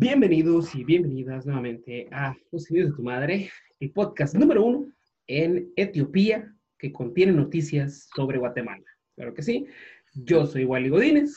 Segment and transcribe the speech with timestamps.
[0.00, 3.50] Bienvenidos y bienvenidas nuevamente a Los Unidos de tu Madre,
[3.80, 4.92] el podcast número uno
[5.26, 8.84] en Etiopía que contiene noticias sobre Guatemala.
[9.16, 9.66] Claro que sí.
[10.14, 11.34] Yo soy Wally Godínez.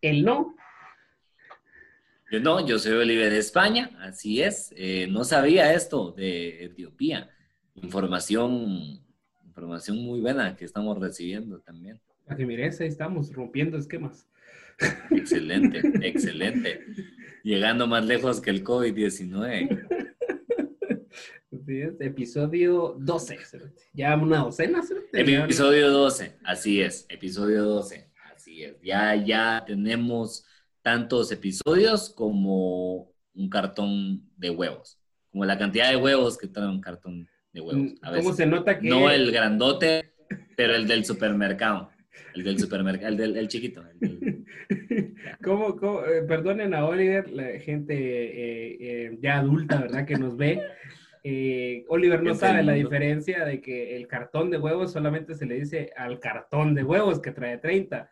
[0.00, 0.56] El no.
[2.30, 4.72] Yo no, yo soy Oliver de España, así es.
[4.74, 7.28] Eh, no sabía esto de Etiopía.
[7.74, 9.04] Información,
[9.44, 12.00] información muy buena que estamos recibiendo también.
[12.24, 14.26] Para que mires, ahí estamos rompiendo esquemas.
[15.10, 16.86] Excelente, excelente.
[17.48, 19.88] Llegando más lejos que el COVID-19.
[21.98, 23.38] episodio 12.
[23.94, 24.82] Ya una docena.
[25.14, 28.76] Episodio 12, así es, episodio 12, así es.
[28.82, 30.44] Ya, ya tenemos
[30.82, 36.82] tantos episodios como un cartón de huevos, como la cantidad de huevos que trae un
[36.82, 37.94] cartón de huevos.
[38.02, 38.90] A ¿Cómo se nota que...?
[38.90, 40.12] No el grandote,
[40.54, 41.88] pero el del supermercado.
[42.34, 43.84] El del supermercado, el del el chiquito.
[45.42, 50.06] ¿Cómo, cómo eh, perdonen a Oliver, la gente eh, eh, ya adulta, ¿verdad?
[50.06, 50.62] Que nos ve.
[51.88, 55.90] Oliver no sabe la diferencia de que el cartón de huevos solamente se le dice
[55.94, 58.08] al cartón de huevos que trae 30.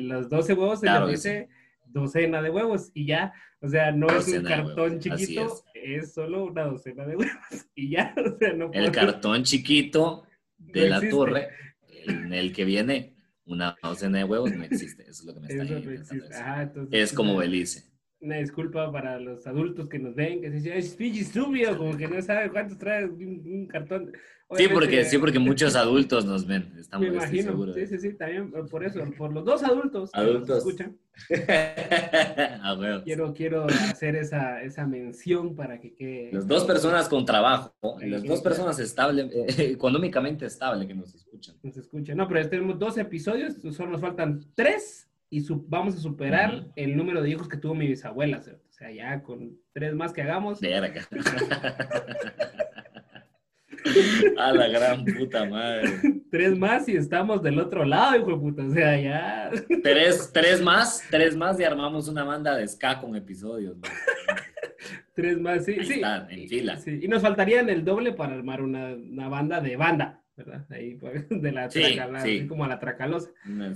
[0.00, 1.48] los 12 huevos se le dice
[1.92, 3.32] docena de huevos y ya.
[3.60, 6.12] O sea, no es un cartón chiquito, es.
[6.12, 7.36] solo una docena de huevos
[7.74, 8.14] y ya.
[8.16, 10.24] O sea, no El cartón chiquito
[10.58, 11.48] de la torre
[12.06, 13.11] en el que viene
[13.44, 15.02] una docena de huevos no existe.
[15.02, 16.88] Eso es lo que me está diciendo.
[16.90, 17.90] es como Belice.
[18.20, 21.96] Una disculpa para los adultos que nos ven, que se dicen, es pinche estúpido, como
[21.96, 24.12] que no sabe cuántos trae un, cartón.
[24.56, 28.50] Sí, porque, sí, porque muchos adultos nos ven, estamos Me imagino, sí, sí, sí, también
[28.50, 30.10] por eso, por los dos adultos.
[30.12, 30.58] Adultos.
[30.58, 30.96] escuchan.
[33.04, 36.30] quiero, quiero hacer esa, esa mención para que quede...
[36.32, 41.56] Las dos personas con trabajo, las dos personas estables, eh, económicamente estables que nos escuchan.
[41.62, 42.16] Nos escuchan.
[42.16, 47.22] No, pero tenemos dos episodios, solo nos faltan tres y vamos a superar el número
[47.22, 48.38] de hijos que tuvo mi bisabuela.
[48.38, 50.60] O sea, ya con tres más que hagamos.
[50.60, 51.08] Verga.
[54.38, 55.90] a la gran puta madre.
[56.30, 58.64] Tres más y estamos del otro lado, hijo de puta.
[58.64, 59.50] O sea, ya.
[59.82, 63.76] Tres, tres más, tres más y armamos una banda de ska con episodios.
[65.14, 65.76] tres más, sí.
[65.84, 66.00] sí.
[66.30, 66.78] en fila.
[66.86, 70.66] Y nos faltarían el doble para armar una, una banda de banda, ¿verdad?
[70.70, 73.30] Ahí, pues, de la sí, así como a la tracalosa.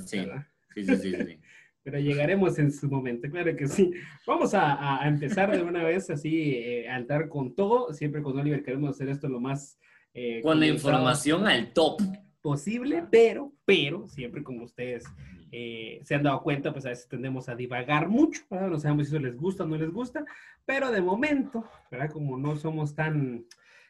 [0.05, 0.27] Sí.
[0.75, 1.41] Sí, sí, sí,
[1.83, 3.93] Pero llegaremos en su momento, claro que sí.
[4.27, 7.93] Vamos a, empezar de una vez así, eh, a entrar con todo.
[7.95, 9.79] Siempre con Oliver queremos hacer esto lo más...
[10.19, 12.01] Eh, con la información al top.
[12.41, 15.05] Posible, pero, pero, siempre como ustedes
[15.53, 19.15] eh, se han dado cuenta, pues a veces tendemos a divagar mucho, No sabemos si
[19.15, 20.25] eso les gusta o no les gusta,
[20.65, 22.11] pero de momento, ¿verdad?
[22.11, 23.45] Como no somos tan...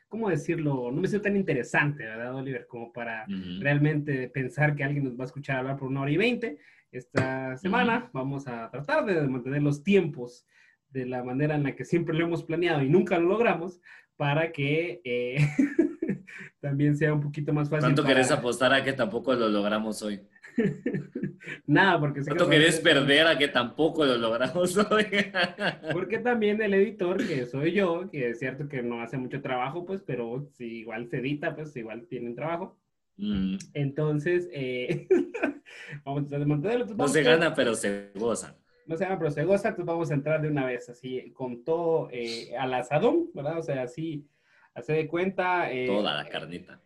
[0.09, 0.91] ¿cómo decirlo?
[0.93, 2.67] No me siento tan interesante, ¿verdad, Oliver?
[2.67, 3.27] Como para
[3.61, 6.59] realmente pensar que alguien nos va a escuchar hablar por una hora y veinte.
[6.93, 10.47] Esta semana vamos a tratar de mantener los tiempos
[10.91, 13.81] de la manera en la que siempre lo hemos planeado y nunca lo logramos
[14.17, 15.37] para que eh,
[16.67, 17.85] también sea un poquito más fácil.
[17.85, 20.21] ¿Cuánto querés apostar a que tampoco lo logramos hoy?
[21.67, 22.23] Nada, porque...
[22.23, 25.07] ¿Cuánto querés perder a que tampoco lo logramos hoy?
[25.93, 29.87] porque también el editor, que soy yo, que es cierto que no hace mucho trabajo,
[29.87, 32.77] pues, pero si igual se edita, pues igual tienen trabajo.
[33.17, 33.59] Mm.
[33.75, 35.07] Entonces, eh,
[36.05, 36.87] vamos a tratar de mantenerlo.
[36.97, 38.57] no se gana, pero se goza.
[38.87, 41.63] No se gana, pero se goza, entonces vamos a entrar de una vez, así, con
[41.63, 43.61] todo eh, al asadón, ¿verdad?
[43.61, 44.27] O sea, así,
[44.77, 45.73] hace de cuenta...
[45.73, 46.81] Eh, Toda la carnita.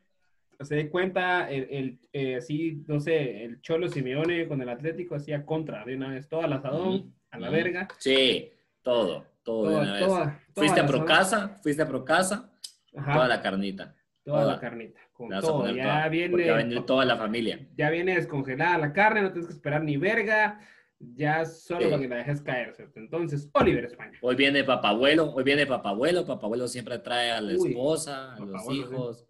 [0.61, 1.99] Se de cuenta, el,
[2.37, 6.43] así, no sé, el Cholo Simeone con el Atlético hacía contra de una vez, todo
[6.43, 7.89] al asadón, a la verga.
[7.97, 8.51] Sí,
[8.83, 10.35] todo, todo de una vez.
[10.55, 12.53] fuiste a Procasa, fuiste a Procasa,
[12.93, 13.95] toda la carnita.
[14.23, 15.75] Toda, la carnita, con todo.
[15.75, 16.83] Ya viene.
[16.83, 17.67] toda la familia.
[17.79, 20.61] Ya viene descongelada la carne, no tienes que esperar ni verga.
[21.03, 23.01] Ya solo para que la dejes caer, ¿cierto?
[23.01, 24.19] Entonces, Oliver España.
[24.21, 26.27] Hoy viene papabuelo, hoy viene papabuelo.
[26.27, 29.27] Papabuelo siempre trae a la esposa, a los hijos.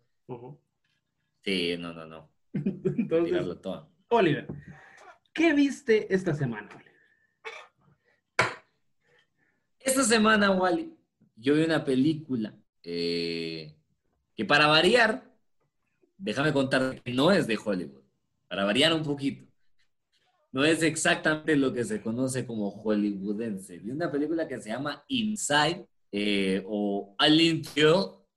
[1.42, 2.28] Sí, no, no, no.
[2.53, 3.47] Entonces,
[4.08, 4.48] Oliver,
[5.32, 6.69] ¿qué viste esta semana,
[9.78, 10.92] Esta semana, Wally,
[11.37, 12.52] yo vi una película
[12.82, 13.76] eh,
[14.34, 15.32] que para variar,
[16.19, 18.02] déjame contar que no es de Hollywood,
[18.49, 19.50] para variar un poquito.
[20.52, 23.79] No es exactamente lo que se conoce como hollywoodense.
[23.79, 27.62] Vi una película que se llama Inside eh, o Alien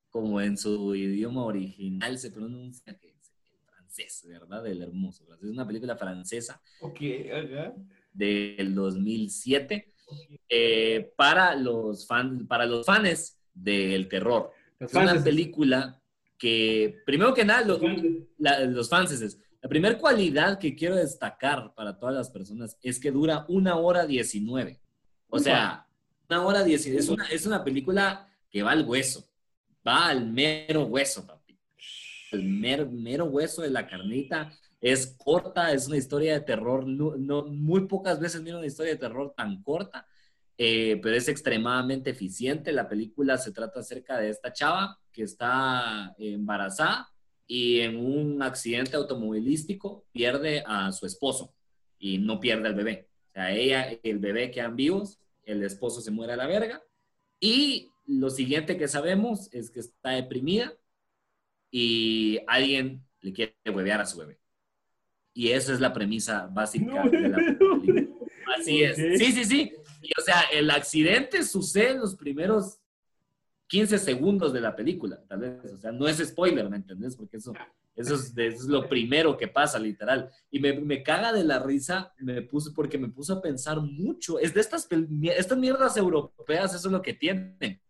[0.10, 4.65] como en su idioma original se pronuncia, que es el francés, ¿verdad?
[4.68, 5.25] El hermoso.
[5.33, 7.31] Es una película francesa okay,
[8.13, 9.92] del 2007
[10.48, 14.51] eh, para, los fan, para los fans del terror
[14.86, 16.01] es una película
[16.38, 22.13] que, primero que nada, los fans es, la primera cualidad que quiero destacar para todas
[22.13, 24.81] las personas es que dura una hora diecinueve.
[25.30, 25.88] O sea,
[26.30, 26.86] Una hora diez.
[26.86, 29.25] Es una, es una película que va al hueso.
[29.88, 31.57] Va al mero hueso, papi.
[32.33, 34.51] El mero, mero hueso de la carnita.
[34.81, 36.86] Es corta, es una historia de terror.
[36.86, 40.06] No, muy pocas veces miro una historia de terror tan corta,
[40.57, 42.74] eh, pero es extremadamente eficiente.
[42.74, 47.12] La película se trata acerca de esta chava que está embarazada
[47.48, 51.54] y en un accidente automovilístico pierde a su esposo
[52.00, 53.10] y no pierde al bebé.
[53.30, 56.81] O sea, ella, el bebé quedan vivos, el esposo se muere a la verga
[57.40, 60.74] y lo siguiente que sabemos es que está deprimida
[61.72, 64.39] y alguien le quiere huevear a su bebé.
[65.34, 68.07] Y esa es la premisa básica de la película.
[68.57, 68.96] Así es.
[68.96, 69.74] Sí, sí, sí.
[70.01, 72.80] Y, o sea, el accidente sucede en los primeros
[73.74, 75.74] 15 segundos de la película, tal vez.
[75.74, 77.16] O sea, no es spoiler, ¿me entendés?
[77.16, 77.54] Porque eso,
[77.96, 80.30] eso, es, lo primero que pasa, literal.
[80.52, 84.38] Y me, me, caga de la risa, me puse, porque me puso a pensar mucho.
[84.38, 84.88] Es de estas,
[85.24, 87.81] estas mierdas europeas, eso es lo que tienen.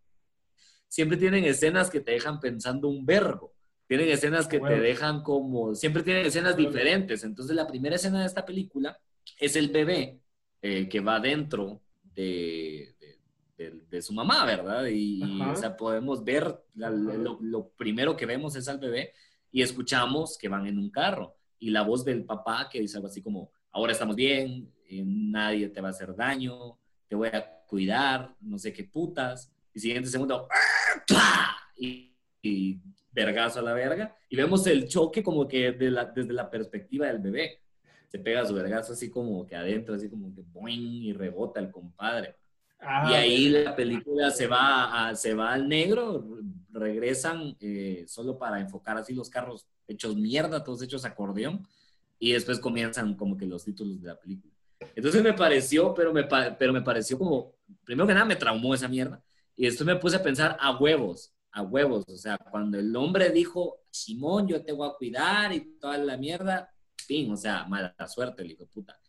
[0.87, 3.53] Siempre tienen escenas que te dejan pensando un verbo.
[3.85, 7.25] Tienen escenas que te dejan como, siempre tienen escenas diferentes.
[7.25, 8.97] Entonces la primera escena de esta película
[9.37, 10.21] es el bebé
[10.61, 11.81] eh, que va dentro
[12.15, 12.92] de,
[13.71, 14.85] de, su mamá, ¿verdad?
[14.87, 19.13] Y, o sea, podemos ver, lo, primero que vemos es al bebé
[19.51, 23.07] y escuchamos que van en un carro y la voz del papá que dice algo
[23.07, 26.77] así como, ahora estamos bien, eh, nadie te va a hacer daño,
[27.07, 29.51] te voy a cuidar, no sé qué putas.
[29.73, 30.47] Y siguiente segundo,
[31.77, 32.79] y, y
[33.11, 34.15] vergazo a la verga.
[34.29, 37.61] Y vemos el choque como que desde la perspectiva del bebé.
[38.07, 41.71] Se pega su vergazo así como que adentro, así como que boing, y rebota el
[41.71, 42.35] compadre.
[42.85, 46.39] Ah, y ahí la película se va, se va al negro,
[46.71, 51.65] regresan eh, solo para enfocar así los carros hechos mierda, todos hechos acordeón,
[52.19, 54.53] y después comienzan como que los títulos de la película.
[54.95, 57.53] Entonces me pareció, pero me, pero me pareció como,
[57.85, 59.21] primero que nada me traumó esa mierda,
[59.55, 63.29] y después me puse a pensar a huevos, a huevos, o sea, cuando el hombre
[63.29, 67.95] dijo, Simón, yo te voy a cuidar y toda la mierda, fin, o sea, mala
[68.07, 68.99] suerte, el hijo de puta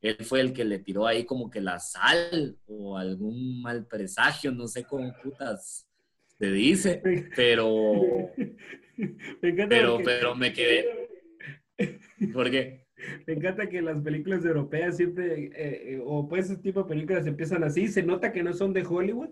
[0.00, 4.52] él fue el que le tiró ahí como que la sal o algún mal presagio,
[4.52, 5.88] no sé cómo putas
[6.38, 7.02] se dice,
[7.34, 8.30] pero
[9.42, 10.86] me pero, pero me quedé.
[12.32, 12.86] ¿Por qué?
[13.26, 17.26] Me encanta que las películas europeas siempre, eh, eh, o pues ese tipo de películas
[17.26, 19.30] empiezan así, se nota que no son de Hollywood,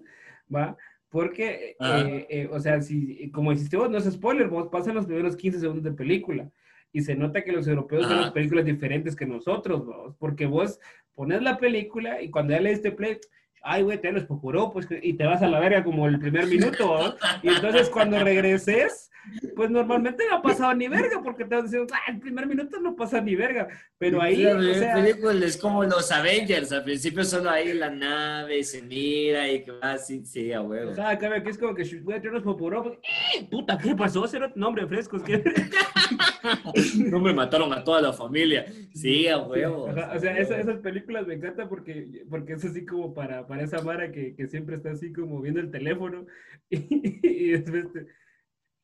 [0.53, 0.77] ¿va?
[1.09, 5.37] Porque, eh, o sea, si, como dijiste vos, no es spoiler, vos pasan los primeros
[5.37, 6.51] 15 segundos de película
[6.97, 10.81] y se nota que los europeos ven las películas diferentes que nosotros, porque vos
[11.15, 13.19] pones la película y cuando ya leíste play,
[13.63, 16.47] ay, güey, te los procuró, pues, y te vas a la verga como el primer
[16.47, 19.11] minuto, y entonces cuando regreses,
[19.55, 22.79] pues normalmente no ha pasado ni verga, porque te vas diciendo, ah, el primer minuto
[22.81, 23.69] no pasa ni verga,
[23.99, 25.05] pero ahí, o sea...
[25.07, 29.93] es como los Avengers, al principio solo ahí la nave se mira y que va
[29.93, 30.93] así, sí, a huevo.
[30.93, 32.99] O sea, que es como que, güey, te los procuró, pues,
[33.35, 33.47] ¡eh!
[33.51, 34.27] puta, ¿qué pasó?
[34.27, 35.43] Cero nombre frescos, ¿qué?
[36.97, 39.85] no me mataron a toda la familia, sí, a huevo.
[39.85, 44.35] o sea, esas, películas me encantan porque, porque es así como para esa Mara que,
[44.35, 46.27] que, siempre está así como viendo el teléfono
[46.71, 47.87] y, después,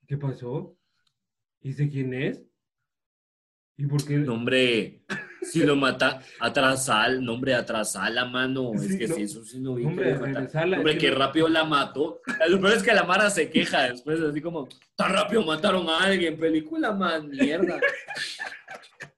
[0.06, 0.76] ¿qué pasó?
[1.61, 2.43] ¿Dice quién es?
[3.76, 4.19] ¿Y por qué?
[4.19, 5.03] Nombre,
[5.43, 8.73] si lo mata, atrasal, nombre, atrasal la mano.
[8.75, 9.85] es que si eso sí no vi.
[9.85, 10.17] Hombre,
[10.85, 12.20] que, que rápido la mató.
[12.49, 16.04] Lo peor es que la Mara se queja después, así como, tan rápido mataron a
[16.04, 16.38] alguien.
[16.38, 17.81] Película más mierda.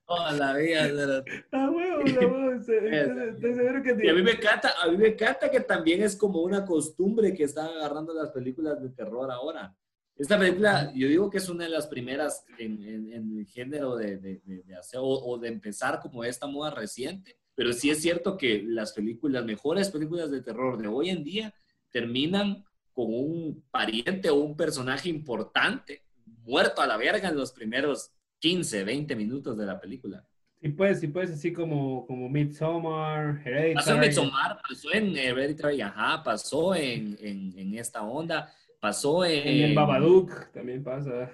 [0.06, 1.24] Toda la vida.
[1.52, 2.02] Ah, huevo,
[4.02, 7.32] Y a mí me encanta, a mí me encanta que también es como una costumbre
[7.34, 9.74] que están agarrando las películas de terror ahora.
[10.16, 14.76] Esta película, yo digo que es una de las primeras en, el género de, de,
[14.78, 19.44] hacer o, de empezar como esta moda reciente, pero sí es cierto que las películas,
[19.44, 21.54] mejores películas de terror de hoy en día,
[21.90, 26.04] terminan con un pariente o un personaje importante
[26.44, 28.12] muerto a la verga en los primeros
[28.44, 30.22] 15, 20 minutos de la película.
[30.60, 33.74] Sí, pues, sí, pues, así como, como Midsommar, Hereditary.
[33.74, 39.48] Pasó en Midsommar, pasó en Hereditary, ajá, pasó en, en, en esta onda, pasó en...
[39.48, 41.32] En el Babadook también pasa.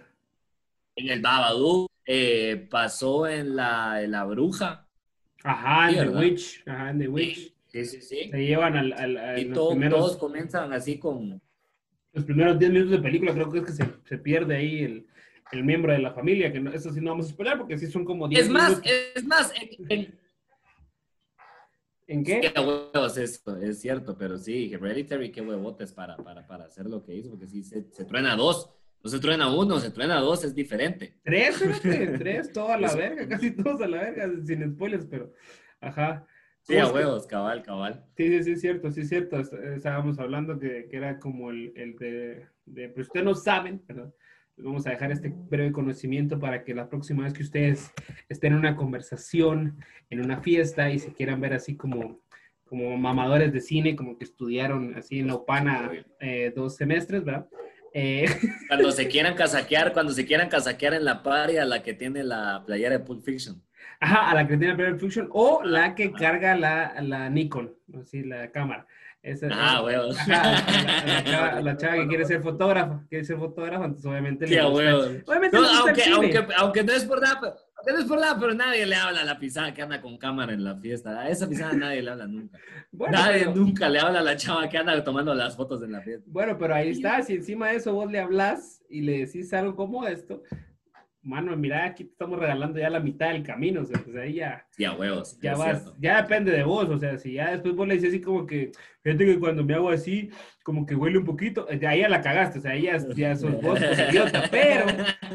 [0.94, 4.86] En el Babadook, eh, pasó en la, en la Bruja.
[5.42, 7.54] Ajá, en The Witch, ajá, en The Witch.
[7.66, 8.30] Sí, sí, sí.
[8.30, 8.92] Se llevan al...
[8.92, 11.42] al, y todos, primeros, todos comienzan así con...
[12.12, 15.06] Los primeros 10 minutos de película creo que es que se, se pierde ahí el
[15.52, 17.86] el miembro de la familia, que no, eso sí no vamos a esperar porque sí
[17.86, 19.52] son como 10 Es más, es más,
[19.88, 20.18] en,
[22.10, 22.40] ¿En qué?
[22.40, 27.04] Qué huevos esto, es cierto, pero sí, Hereditary, qué huevotes para, para, para hacer lo
[27.04, 28.68] que hizo, porque sí, se, se truena dos,
[29.02, 31.14] no se truena uno, se truena dos, es diferente.
[31.22, 31.62] Tres,
[32.18, 35.32] tres, toda la verga, casi todos a la verga, sin spoilers, pero,
[35.80, 36.26] ajá.
[36.62, 38.04] Sí, a huevos, cabal, cabal.
[38.16, 39.38] Sí, sí, sí, es cierto, sí, es cierto.
[39.38, 44.12] Estábamos hablando que, que era como el, el de, de, pues ustedes no saben, perdón.
[44.62, 47.92] Vamos a dejar este breve conocimiento para que la próxima vez que ustedes
[48.28, 49.78] estén en una conversación,
[50.10, 52.20] en una fiesta y se quieran ver así como,
[52.64, 55.90] como mamadores de cine, como que estudiaron así en la UPANA
[56.20, 57.48] eh, dos semestres, ¿verdad?
[57.92, 58.26] Eh...
[58.68, 62.62] Cuando se quieran casaquear, cuando se quieran casaquear en la paria, la que tiene la
[62.64, 63.60] playera de Pulp Fiction.
[63.98, 67.00] Ajá, a la que tiene la playera de Pulp Fiction o la que carga la,
[67.02, 68.86] la Nikon, así la cámara.
[69.22, 70.16] Esa, ah, huevos.
[70.26, 74.46] la, chava, que quiere ser fotógrafa, quiere ser fotógrafa, entonces obviamente...
[74.46, 75.10] Sí, huevos.
[75.26, 78.86] Obviamente aunque, aunque, aunque, no es por nada, aunque no es por nada, pero nadie
[78.86, 81.20] le habla a la pisada que anda con cámara en la fiesta.
[81.20, 82.58] A esa pisada nadie le habla nunca.
[82.92, 86.24] nadie nunca le habla a la chava que anda tomando las fotos en la fiesta.
[86.26, 89.76] Bueno, pero ahí está, si encima de eso vos le hablas y le decís algo
[89.76, 90.42] como esto,
[91.22, 94.34] mano, mira, aquí te estamos regalando ya la mitad del camino, o sea, pues ahí
[94.34, 94.66] ya...
[94.78, 95.38] Ya, huevos.
[95.40, 98.20] Ya vas, ya depende de vos, o sea, si ya después vos le dices así
[98.20, 98.72] como que,
[99.02, 100.30] fíjate que cuando me hago así,
[100.62, 103.36] como que huele un poquito, ya ahí ya la cagaste, o sea, ahí ya, ya
[103.36, 104.86] sos vos, pues, idiota, pero,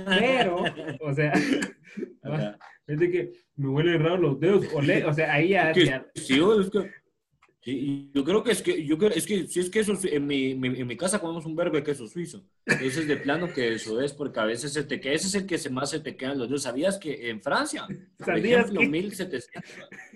[0.07, 0.63] pero,
[1.01, 1.33] o sea,
[2.85, 5.71] fíjate que me huelen raros los dedos, o, le, o sea, ahí ya...
[5.73, 7.04] ya sí, es que
[7.65, 10.51] Sí, yo creo que es que, yo creo, es que si es queso, en mi,
[10.51, 12.45] en mi casa comemos un verbo de queso suizo.
[12.63, 15.33] Ese es de plano que eso es, porque a veces se te queda, ese es
[15.33, 16.61] el que se más se te quedan los dedos.
[16.61, 17.87] ¿Sabías que en Francia,
[18.19, 19.49] por ejemplo, 1700,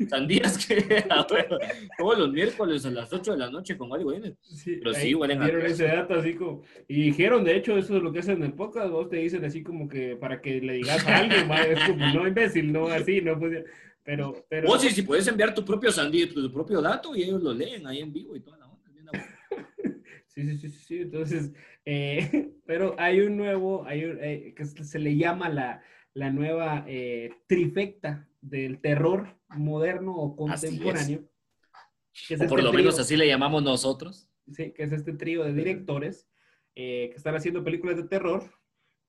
[0.07, 1.03] sandías que,
[1.97, 4.37] todos los miércoles a las 8 de la noche con algo vienen?
[4.43, 8.03] Sí, Pero sí, huelen a ese dato así como, y dijeron, de hecho, eso es
[8.03, 10.73] lo que hacen en el podcast, vos te dicen así como que para que le
[10.73, 13.65] digas a alguien, es como, no imbécil, no así, no pues
[14.09, 14.71] pero, pero...
[14.71, 17.85] O si, si puedes enviar tu propio sandí, tu, propio dato y ellos lo leen
[17.85, 18.89] ahí en vivo y toda la onda.
[20.27, 21.51] sí, sí, sí, sí, entonces,
[21.85, 25.83] eh, pero hay un nuevo, hay un, eh, que se le llama la,
[26.15, 31.19] la nueva eh, trifecta del terror moderno o contemporáneo.
[31.19, 34.27] o por este lo menos así le llamamos nosotros.
[34.51, 36.27] Sí, que es este trío de directores
[36.73, 38.49] que están haciendo películas de terror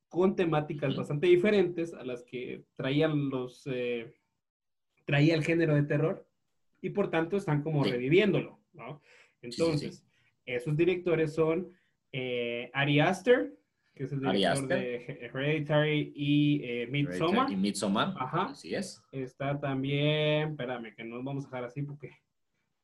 [0.08, 3.64] con temáticas bastante diferentes a las que traían los
[5.10, 6.24] traía el género de terror
[6.80, 9.02] y por tanto están como reviviéndolo, ¿no?
[9.42, 10.04] Entonces,
[10.46, 11.72] esos directores son
[12.12, 13.52] eh, Ari Aster,
[13.92, 17.50] que es el director de Hereditary y eh, Midsommar.
[17.50, 18.50] Y Midsommar, Ajá.
[18.50, 19.02] así es.
[19.10, 22.12] Está también, espérame, que nos vamos a dejar así porque...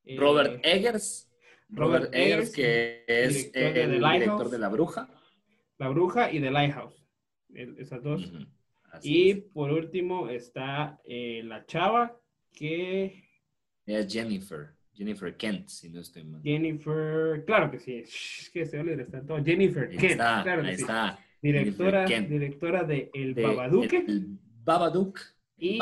[0.04, 1.30] Eh, Robert Eggers.
[1.68, 5.08] Robert, Eggers, que es el director de La Bruja.
[5.78, 7.06] La Bruja y The Lighthouse.
[7.54, 8.32] Esas dos
[9.02, 12.18] y por último está eh, la chava
[12.52, 13.24] que...
[13.86, 14.76] Es Jennifer.
[14.96, 16.40] Jennifer Kent, si no estoy mal.
[16.42, 18.02] Jennifer, claro que sí.
[18.52, 19.44] que se olvida, está todo.
[19.44, 21.18] Jennifer Kent, claro que ahí está.
[21.42, 23.92] Directora, directora de El Babadook.
[23.92, 25.20] El Babadook.
[25.58, 25.78] Y,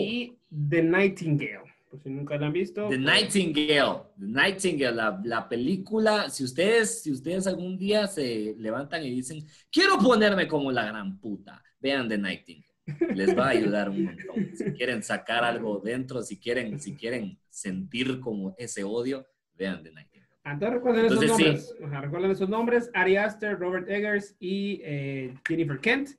[0.00, 1.74] y The Nightingale.
[1.90, 2.88] Por si nunca la han visto.
[2.88, 4.02] The Nightingale.
[4.18, 6.30] The Nightingale, la, la, película.
[6.30, 11.20] Si ustedes, si ustedes algún día se levantan y dicen, quiero ponerme como la gran
[11.20, 12.66] puta vean The Nightingale.
[13.14, 14.50] Les va a ayudar un montón.
[14.54, 19.92] Si quieren sacar algo dentro, si quieren, si quieren sentir como ese odio, vean The
[19.92, 20.26] Nightingale.
[20.44, 21.74] Entonces recuerden esos nombres.
[21.80, 26.10] recuerden esos nombres, Ari Aster, Robert Eggers y eh, Jennifer Kent.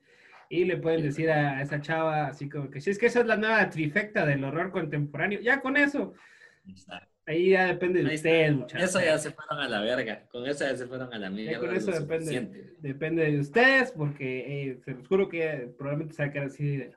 [0.49, 3.25] Y le pueden decir a esa chava así como que si es que esa es
[3.25, 6.13] la nueva trifecta del horror contemporáneo, ya con eso.
[7.27, 8.89] Ahí ya depende de ustedes, muchachos.
[8.89, 10.25] Eso ya se fueron a la verga.
[10.29, 11.59] Con eso ya se fueron a la mierda.
[11.59, 16.29] con eso depende, depende de ustedes, porque eh, se los juro que probablemente se va
[16.29, 16.93] a quedar así de.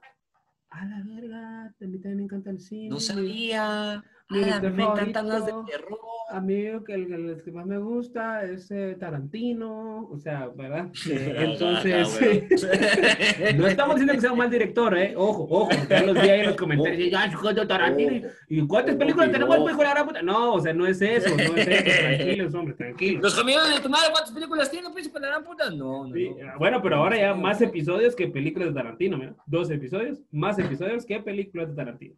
[0.70, 2.90] A la verga, a mí también me encanta el cine.
[2.90, 4.04] No sabía.
[4.30, 5.98] Me encantan las de terror.
[6.32, 10.88] A mí que el, que más me gusta es eh, Tarantino, o sea, ¿verdad?
[11.10, 12.20] Eh, entonces,
[13.56, 15.14] no estamos diciendo que sea un mal director, ¿eh?
[15.16, 19.32] Ojo, ojo, ya los vi ahí en los comentarios, ya, de Tarantino, ¿y cuántas películas
[19.32, 20.22] tenemos el de la puta?
[20.22, 23.22] No, o sea, no es eso, no es eso, tranquilos, hombre, tranquilos.
[23.22, 25.70] Los camiones de tu madre, ¿cuántas películas tiene el príncipe de la gran puta?
[25.70, 26.14] No, no,
[26.58, 31.04] Bueno, pero ahora ya más episodios que películas de Tarantino, mira, dos episodios, más episodios
[31.04, 32.14] que películas de Tarantino.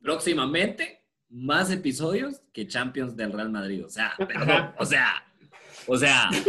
[0.00, 3.84] Próximamente más episodios que Champions del Real Madrid.
[3.84, 5.24] O sea, perdón, o sea,
[5.86, 6.28] o sea.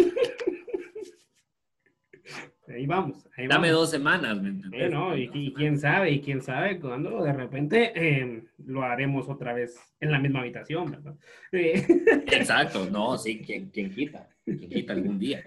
[2.68, 3.25] Ahí vamos.
[3.48, 4.92] Dame dos semanas, ¿me entiendes?
[5.34, 10.12] y, quién sabe, y quién sabe cuándo de repente em, lo haremos otra vez en
[10.12, 11.16] la misma habitación, ¿verdad?
[11.54, 14.27] Exacto, no, sí, ¿quién, quién quita?
[14.44, 15.46] ¿Quién quita algún día?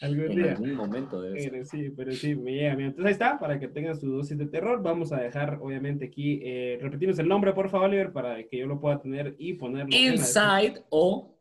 [0.00, 1.64] Algún en algún momento de eso.
[1.64, 2.72] sí, pero sí, me llega.
[2.72, 4.82] Entonces ahí está, para que tengan su dosis de terror.
[4.82, 8.66] Vamos a dejar, obviamente, aquí, eh, repetimos el nombre, por favor, Oliver, para que yo
[8.66, 9.94] lo pueda tener y ponerlo.
[9.94, 11.36] Inside o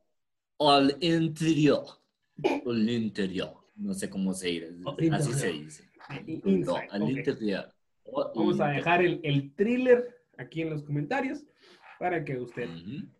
[0.59, 1.83] al interior.
[2.65, 3.53] Al interior.
[3.75, 4.67] No sé cómo se dice.
[5.11, 5.89] Así se dice.
[6.09, 7.73] al interior.
[8.35, 11.45] Vamos a dejar el, el thriller aquí en los comentarios
[11.99, 12.67] para que usted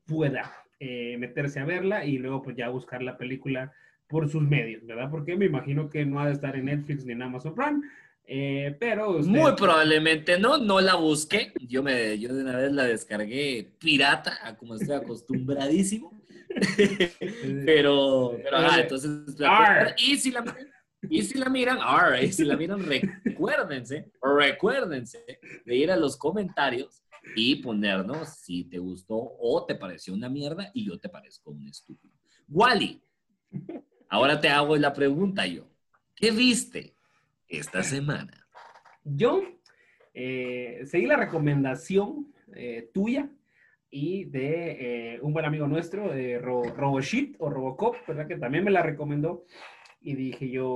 [0.06, 3.74] pueda eh, meterse a verla y luego pues ya buscar la película
[4.10, 5.10] por sus medios, ¿verdad?
[5.10, 7.82] Porque me imagino que no ha de estar en Netflix ni en Amazon Prime,
[8.26, 11.54] eh, pero Muy probablemente no, no la busqué.
[11.62, 16.20] Yo, me, yo de una vez la descargué pirata, como estoy acostumbradísimo.
[17.66, 19.12] pero, pero ajá, entonces...
[19.98, 20.44] y si la
[21.08, 21.80] y si la miran,
[22.22, 25.24] y si la miran, recuérdense, recuérdense
[25.66, 27.04] de ir a los comentarios
[27.36, 31.68] y ponernos si te gustó o te pareció una mierda y yo te parezco un
[31.68, 32.14] estúpido.
[32.50, 33.02] Wally,
[34.10, 35.68] ahora te hago la pregunta yo.
[36.16, 36.96] ¿Qué viste
[37.48, 38.46] esta semana?
[39.04, 39.42] Yo
[40.14, 43.30] eh, seguí la recomendación eh, tuya
[43.90, 46.12] y de eh, un buen amigo nuestro,
[46.42, 48.28] Ro Roboshit o Robocop, ¿verdad?
[48.28, 49.46] Que también me la recomendó
[50.02, 50.76] y dije yo,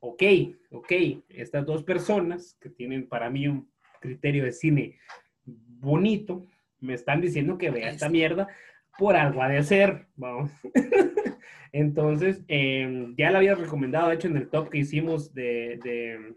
[0.00, 0.22] ok,
[0.70, 0.92] ok,
[1.28, 3.68] estas dos personas que tienen para mí un
[4.00, 4.98] criterio de cine
[5.44, 6.46] bonito,
[6.78, 8.48] me están diciendo que vea esta mierda
[8.98, 10.50] por algo ha de ser, vamos.
[11.72, 16.34] Entonces, em, ya la había recomendado, de hecho, en el top que hicimos de, de,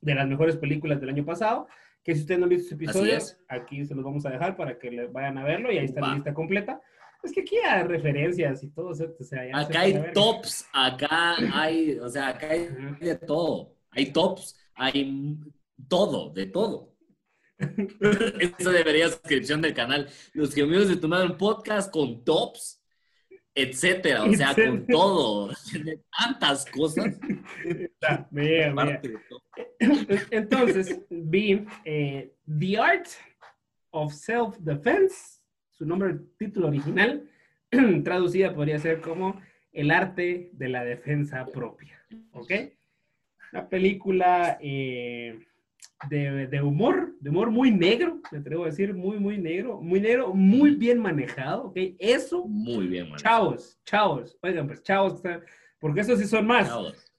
[0.00, 1.68] de, las mejores películas del año pasado,
[2.02, 4.78] que si ustedes no han visto ese episodio, aquí se los vamos a dejar para
[4.78, 6.80] que le vayan a verlo y ahí está la lista completa.
[7.22, 8.88] Es que aquí hay referencias y todo.
[8.90, 9.08] O sea,
[9.52, 12.68] acá hay tops, acá hay, o sea, acá hay
[13.00, 13.74] de todo.
[13.90, 15.36] Hay tops, hay
[15.88, 16.94] todo, de todo.
[17.58, 20.08] Eso debería ser suscripción del canal.
[20.32, 22.77] Los que amigos de tomar un podcast con tops,
[23.62, 25.52] etcétera, o sea, con todo,
[26.18, 27.18] tantas cosas.
[30.30, 33.06] Entonces, vi eh, The Art
[33.90, 35.38] of Self-Defense
[35.78, 37.22] su nombre, título original,
[38.02, 39.40] traducida podría ser como
[39.72, 42.04] El arte de la defensa propia.
[42.32, 42.50] ¿Ok?
[43.52, 45.38] Una película eh,
[46.08, 50.32] de, humor, de humor muy negro, me atrevo a decir, muy, muy negro, muy negro,
[50.32, 51.76] muy bien manejado, ¿ok?
[51.98, 52.46] Eso.
[52.46, 53.38] Muy bien manejado.
[53.38, 55.20] Chavos, chavos, oigan, pues chavos,
[55.80, 56.70] porque esos sí son más.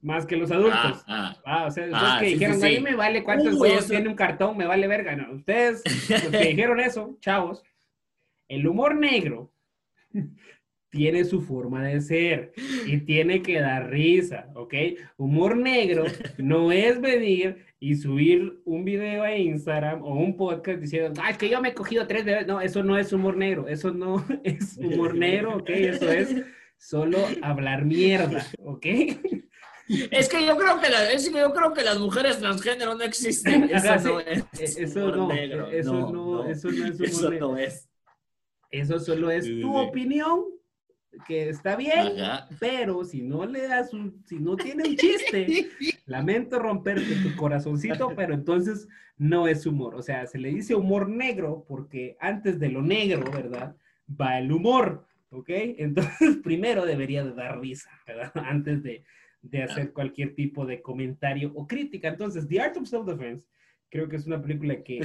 [0.02, 1.04] Más que los adultos.
[1.08, 1.42] Ah, ah.
[1.46, 4.16] ah o sea, los ah, que dijeron, a mí me vale cuántos huevos tiene un
[4.16, 5.16] cartón, me vale verga.
[5.16, 7.64] No, ustedes, los que dijeron eso, chavos,
[8.48, 9.52] el humor negro
[10.90, 12.54] tiene su forma de ser
[12.86, 14.74] y tiene que dar risa, ¿ok?
[15.18, 16.06] Humor negro
[16.38, 21.38] no es venir y subir un video a Instagram o un podcast diciendo, ah, es
[21.38, 22.46] que yo me he cogido tres veces.
[22.46, 25.70] No, eso no es humor negro, eso no es humor negro, ¿ok?
[25.70, 26.36] Eso es
[26.78, 28.86] solo hablar mierda, ¿ok?
[30.12, 33.04] Es que yo creo que, la, es que yo creo que las mujeres transgénero no
[33.04, 33.64] existen.
[33.74, 34.46] Eso no es.
[34.78, 37.90] Eso no, eso no, eso no es humor eso No es.
[38.70, 40.46] Eso solo es tu opinión,
[41.28, 42.14] que está bien,
[42.60, 45.70] pero si no le das un, si no tiene un chiste,
[46.06, 49.96] lamento romperte tu corazoncito, pero entonces no es humor.
[49.96, 53.76] O sea, se le dice humor negro porque antes de lo negro, ¿verdad?
[54.10, 55.50] Va el humor, ¿ok?
[55.50, 58.32] Entonces primero debería de dar risa, ¿verdad?
[58.46, 59.04] Antes de,
[59.42, 62.08] de hacer cualquier tipo de comentario o crítica.
[62.08, 63.46] Entonces, The Art of Self-Defense
[63.90, 65.00] creo que es una película que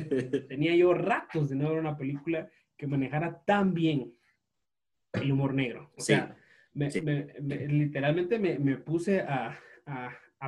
[0.49, 4.13] tenía yo ratos de no ver una película que manejara tan bien
[5.15, 5.91] el humor negro.
[5.97, 6.37] O sea,
[6.75, 9.59] literalmente me, puse a,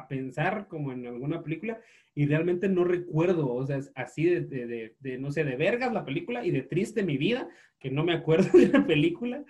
[0.09, 1.81] pensar como en alguna película
[2.14, 6.50] y realmente no recuerdo, o sea, así de, no sé, de vergas la película y
[6.50, 7.48] de triste mi vida,
[7.79, 9.44] que no me acuerdo de la película,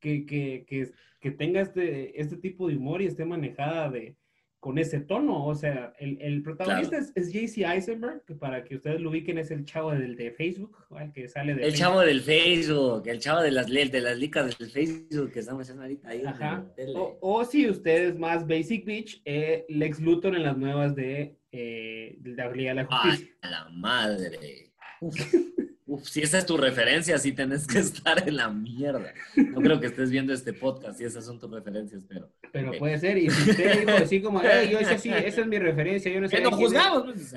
[0.00, 4.16] que, que tenga este, este tipo de humor y esté manejada de,
[4.62, 5.44] con ese tono.
[5.44, 9.64] O sea, el, protagonista es, JC Eisenberg, que para que ustedes lo ubiquen es el
[9.64, 13.50] chavo del de Facebook, el que sale de El chavo del Facebook, el chavo de
[13.50, 16.22] las, de las licas del Facebook que estamos haciendo ahorita ahí.
[16.24, 16.64] Ajá.
[16.94, 22.30] O, si ustedes más Basic Beach, eh, Lex Luthor en las nuevas de, eh, de
[22.30, 23.34] la Liga de la Justicia.
[23.40, 24.72] ¡Ay, la madre!
[25.92, 29.12] Uf, si esa es tu referencia, sí tenés que estar en la mierda.
[29.36, 32.30] No creo que estés viendo este podcast si esas son tus referencias, pero.
[32.50, 35.58] Pero puede ser, y si usted dijo así como, yo esa sí, esa es mi
[35.58, 36.36] referencia, yo no sé.
[36.36, 37.34] Que no juzgamos, pues,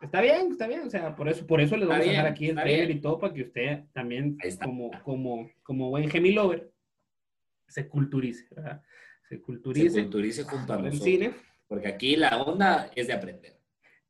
[0.00, 2.48] Está bien, está bien, o sea, por eso, por eso les vamos a dejar aquí
[2.48, 6.70] el trailer y todo, para que usted también, como, como, como buen Lover,
[7.68, 8.82] se culturice, ¿verdad?
[9.28, 9.90] Se culturice.
[9.90, 11.02] Se culturice junto a nosotros.
[11.02, 11.32] cine.
[11.66, 13.58] Porque aquí la onda es de aprender.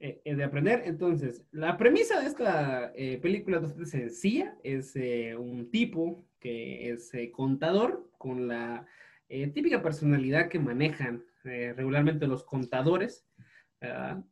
[0.00, 0.82] Eh, eh, de aprender.
[0.86, 4.54] Entonces, la premisa de esta eh, película es bastante sencilla.
[4.62, 4.94] Es
[5.38, 8.86] un tipo que es contador con la
[9.28, 13.26] típica personalidad que manejan regularmente los contadores.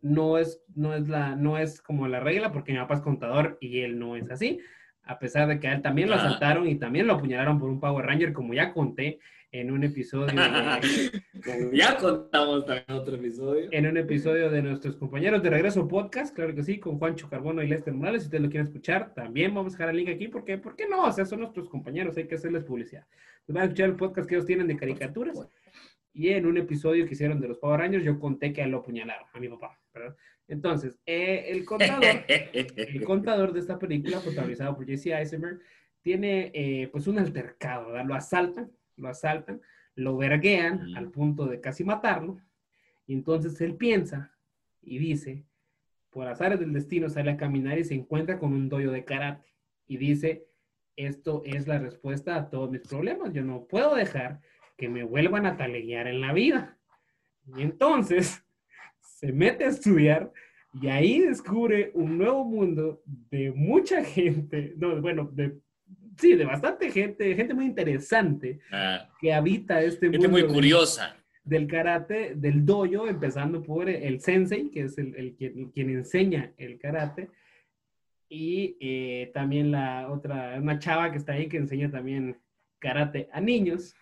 [0.02, 3.58] no, es, no, es la, no es como la regla porque mi papá es contador
[3.60, 4.60] y él no es así,
[5.04, 7.80] a pesar de que a él también lo asaltaron y también lo apuñalaron por un
[7.80, 9.18] Power Ranger, como ya conté
[9.52, 10.34] en un episodio.
[11.72, 13.68] ya contamos también otro episodio.
[13.70, 17.62] En un episodio de nuestros compañeros de Regreso Podcast, claro que sí, con Juancho Carbono
[17.62, 18.22] y Lester Morales.
[18.22, 20.88] Si ustedes lo quieren escuchar, también vamos a dejar el link aquí, porque ¿por qué
[20.88, 21.04] no?
[21.04, 23.06] O sea, son nuestros compañeros, hay que hacerles publicidad.
[23.44, 25.46] Pues van a escuchar el podcast que ellos tienen de caricaturas.
[26.14, 29.26] Y en un episodio que hicieron de los Power Rangers, yo conté que lo apuñalaron,
[29.32, 30.16] a mi papá, ¿verdad?
[30.48, 35.60] Entonces, eh, el contador, el contador de esta película, protagonizado por Jesse Eisenberg,
[36.02, 38.06] tiene eh, pues un altercado, ¿verdad?
[38.06, 39.60] Lo asaltan, lo asaltan,
[39.94, 42.40] lo verguean al punto de casi matarlo.
[43.06, 44.32] Y entonces él piensa
[44.80, 45.44] y dice,
[46.10, 49.54] por azares del destino sale a caminar y se encuentra con un doyo de karate.
[49.86, 50.46] Y dice,
[50.96, 53.32] esto es la respuesta a todos mis problemas.
[53.32, 54.40] Yo no puedo dejar
[54.76, 56.78] que me vuelvan a taleguear en la vida.
[57.56, 58.44] Y entonces
[59.00, 60.32] se mete a estudiar
[60.80, 65.60] y ahí descubre un nuevo mundo de mucha gente, no, bueno, de,
[66.18, 69.08] sí, de bastante gente, gente muy interesante ah.
[69.20, 70.22] que habita este mundo.
[70.22, 71.16] Gente muy curiosa.
[71.44, 77.30] Del, karate, del dojo, empezando por el sensei, que es el, quien, enseña el karate,
[78.28, 82.38] y eh, también la otra, una chava que está ahí que enseña también
[82.78, 83.94] karate a niños.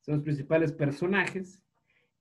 [0.00, 1.62] Son los principales personajes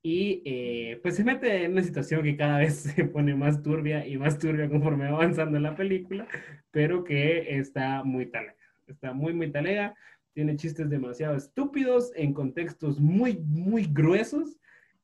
[0.02, 4.06] y eh, pues se mete en una situación que cada vez se pone más turbia
[4.08, 6.28] y más turbia conforme va avanzando la película,
[6.72, 8.56] pero que está muy talega,
[8.94, 9.96] está muy, muy talega,
[10.34, 14.58] tiene chistes demasiado estúpidos en contextos muy, muy gruesos,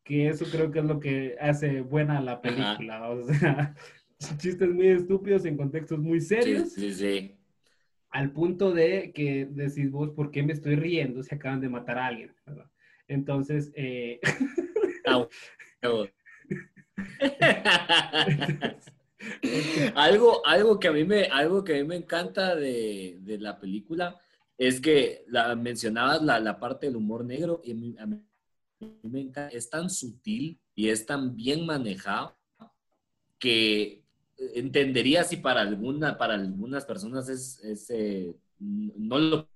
[0.04, 3.76] que eso creo que es lo que hace buena la película, o sea,
[4.38, 6.72] chistes muy estúpidos en contextos muy serios.
[6.74, 7.36] Sí, sí, sí.
[8.12, 11.98] Al punto de que decís vos, ¿por qué me estoy riendo si acaban de matar
[11.98, 12.32] a alguien?
[13.08, 14.20] Entonces, eh...
[19.96, 24.20] algo, algo, que a mí me, algo que a mí me encanta de, la película
[24.58, 28.22] es que la, mencionabas la, parte del humor negro y a mí,
[29.04, 32.36] me encanta, es tan sutil y es tan bien manejado
[33.40, 34.04] que
[34.38, 39.48] entendería si para, alguna, para algunas personas es, eh, no lo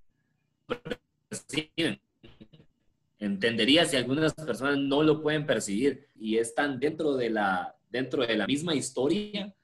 [1.28, 2.00] perciben
[3.20, 8.34] entendería si algunas personas no lo pueden percibir y están dentro de la, dentro de
[8.34, 9.54] la misma historia.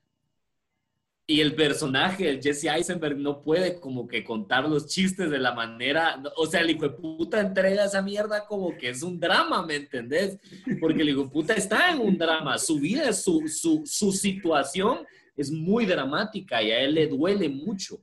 [1.29, 5.53] Y el personaje, el Jesse Eisenberg, no puede como que contar los chistes de la
[5.53, 9.67] manera, o sea, el hijo de puta entrega esa mierda como que es un drama,
[9.67, 10.39] ¿me entendés?
[10.81, 15.05] Porque el hijo de puta está en un drama, su vida, su, su, su situación
[15.37, 18.01] es muy dramática y a él le duele mucho.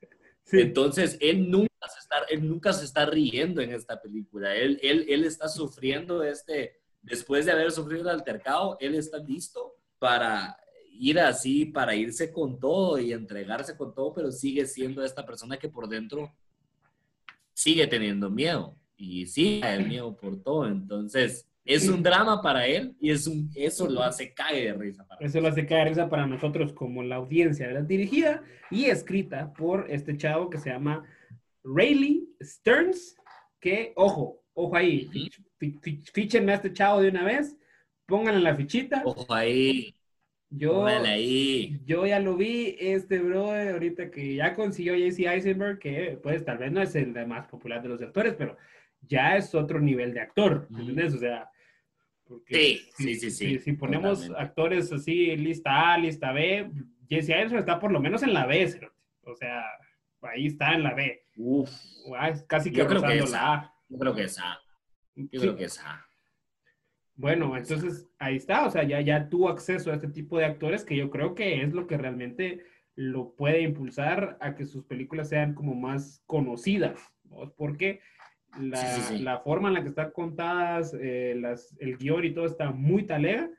[0.52, 4.54] Entonces, él nunca, se está, él nunca se está riendo en esta película.
[4.54, 9.76] Él, él, él está sufriendo este, después de haber sufrido el altercado, él está listo
[9.98, 10.58] para
[10.94, 15.58] ir así, para irse con todo y entregarse con todo, pero sigue siendo esta persona
[15.58, 16.34] que por dentro
[17.54, 20.68] sigue teniendo miedo y sigue el miedo por todo.
[20.68, 25.08] Entonces, es un drama para él y es un, eso lo hace caer de risa.
[25.08, 27.84] Para eso lo hace caer de risa para nosotros como la audiencia, ¿verdad?
[27.84, 31.04] Dirigida y escrita por este chavo que se llama
[31.64, 33.16] Rayleigh Stearns,
[33.60, 35.10] que, ojo, ojo ahí,
[36.14, 37.56] fichenme a este chavo de una vez,
[38.06, 39.02] pónganle la fichita.
[39.06, 39.96] Ojo ahí.
[40.56, 41.80] Yo, ahí.
[41.84, 46.60] yo ya lo vi, este bro, ahorita que ya consiguió JC Eisenberg, que pues tal
[46.60, 48.56] vez no es el más popular de los actores, pero
[49.02, 51.16] ya es otro nivel de actor, ¿entendés?
[51.16, 51.50] O sea,
[52.46, 53.60] sí, sí, sí, sí.
[53.60, 56.70] Si, ponemos actores así, lista A, lista B,
[57.10, 58.92] Jesse Eisenberg está por lo menos en la B,
[59.24, 59.64] o sea,
[60.22, 61.26] ahí está en la B.
[61.36, 61.70] Uf.
[62.48, 63.76] Casi que creo que la A.
[63.90, 64.60] Yo creo que es A.
[65.16, 66.06] Yo creo que es A.
[67.16, 70.84] Bueno, entonces ahí está, o sea, ya, ya tuvo acceso a este tipo de actores
[70.84, 72.64] que yo creo que es lo que realmente
[72.96, 77.52] lo puede impulsar a que sus películas sean como más conocidas, ¿no?
[77.56, 78.02] porque
[78.60, 83.04] la, forma en la que están contadas, eh, las, el guion y todo está muy
[83.04, 83.50] talega.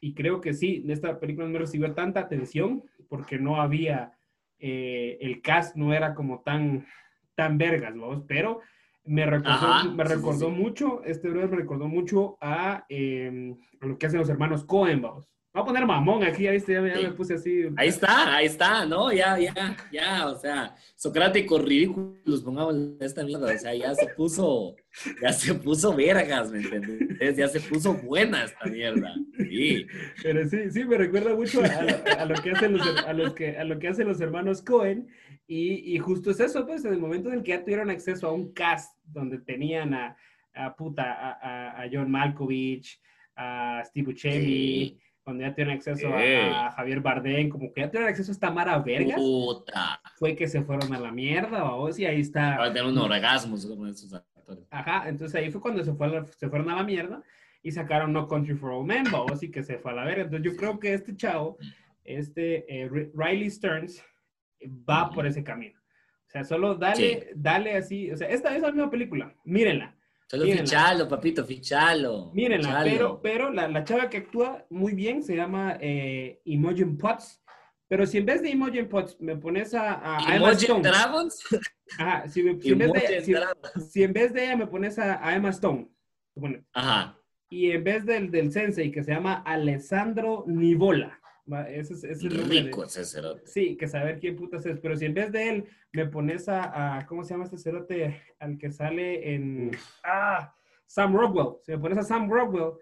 [0.00, 4.12] Y creo que sí, esta película no recibió tanta atención porque no había,
[4.58, 6.86] eh, el cast no era como tan,
[7.34, 8.26] tan vergas, ¿no?
[8.26, 8.60] Pero
[9.06, 14.06] me recordó, me recordó mucho, este brother me recordó mucho a, em, a, lo que
[14.06, 15.28] hacen los hermanos Cohen, vamos.
[15.52, 17.62] Voy a poner mamón aquí, ya viste, ya, me puse así.
[17.78, 19.10] Ahí está, ahí está, ¿no?
[19.10, 24.76] Ya, ya, ya, o sea, socráticos ridículos, pongamos esta mierda, o sea, ya se puso,
[25.22, 27.36] ya se puso vergas, ¿me entiendes?
[27.38, 29.86] Ya se puso buena esta mierda, sí.
[30.22, 33.64] Pero sí, sí, me recuerda mucho a, lo, que hacen los, a, los que, a
[33.64, 35.08] lo que hacen los hermanos Cohen,
[35.46, 38.26] y, y, justo es eso, pues, en el momento en el que ya tuvieron acceso
[38.26, 40.16] a un cast donde tenían a,
[40.54, 43.00] a puta, a, a John Malkovich,
[43.36, 48.30] a Steve Buscemi, cuando ya tienen acceso a, Javier Bardem, como que ya tienen acceso
[48.30, 50.00] a esta Mara Vergas, Puta.
[50.14, 52.56] fue que se fueron a la mierda, o y ahí está.
[52.56, 54.64] Para tener unos orgasmos como esos actores.
[54.70, 57.22] Ajá, entonces ahí fue cuando se, fue se fueron a la mierda
[57.60, 60.22] y sacaron No Country for Old Men, o y que se fue a la verga.
[60.22, 61.58] Entonces yo creo que este chavo,
[62.04, 64.04] este eh, Riley Stearns,
[64.88, 65.78] va por ese camino.
[65.80, 69.96] O sea, solo dale, dale así, o sea, esta es la misma película, mírenla
[70.28, 72.32] Solo fichalo, papito, fichalo.
[72.34, 77.40] Mírenla, pero, pero la, la, chava que actúa muy bien se llama eh, Imogen Potts.
[77.86, 80.82] Pero si en vez de Imogen Potts me pones a, a, Emma Stone.
[80.82, 81.44] Dragons?
[81.98, 83.34] Ajá, si, si, en vez de, si,
[83.88, 85.88] si, en vez de, ella me pones a, a Emma Stone.
[86.72, 87.16] Ajá.
[87.48, 91.20] Y en vez del, del sensei que se llama Alessandro Nivola.
[91.68, 93.46] Ese es, ese Rico ese cerote.
[93.46, 94.80] Sí, que saber quién putas es.
[94.80, 98.20] Pero si en vez de él me pones a, a ¿cómo se llama este cerote?
[98.40, 99.70] Al que sale en...
[100.02, 100.54] Ah,
[100.86, 101.58] Sam Rockwell.
[101.62, 102.72] Si me pones a Sam Rockwell,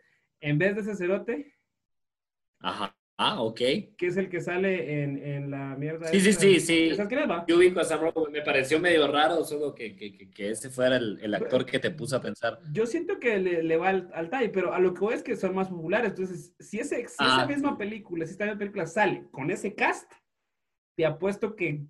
[0.40, 1.55] en vez de ese cerote...
[2.61, 2.96] Ajá.
[3.16, 3.57] Ah, ok.
[3.96, 6.09] Que es el que sale en, en la mierda.
[6.09, 6.94] Sí, sí, sí, sí.
[6.96, 10.31] ¿Sabes quién es, Yo ubico a Sam Rockwell, me pareció medio raro solo que, que,
[10.31, 12.59] que ese fuera el, el, actor que te puso a pensar.
[12.72, 15.22] Yo siento que le, le va al, al TAI, pero a lo que voy es
[15.22, 16.11] que son más populares.
[16.11, 17.37] Entonces, si, ese, si ah.
[17.38, 20.11] esa misma película, si esta misma película sale con ese cast,
[20.96, 21.85] te apuesto que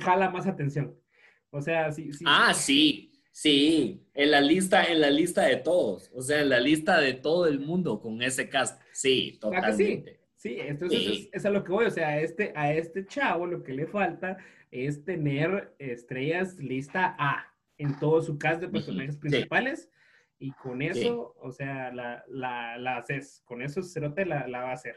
[0.00, 0.98] jala más atención.
[1.50, 2.12] O sea, sí.
[2.12, 2.24] sí.
[2.26, 3.06] Ah, sí.
[3.32, 7.14] Sí, en la lista, en la lista de todos, o sea, en la lista de
[7.14, 10.19] todo el mundo con ese cast, sí, totalmente.
[10.40, 13.62] Sí, entonces Es, a lo que voy, o sea, a este, a este chavo lo
[13.62, 14.38] que le falta
[14.70, 19.90] es tener estrellas lista A en todo su cast de personajes principales
[20.38, 24.70] y con eso, o sea, la, la, la, haces, con eso Cerote la, la va
[24.70, 24.96] a hacer,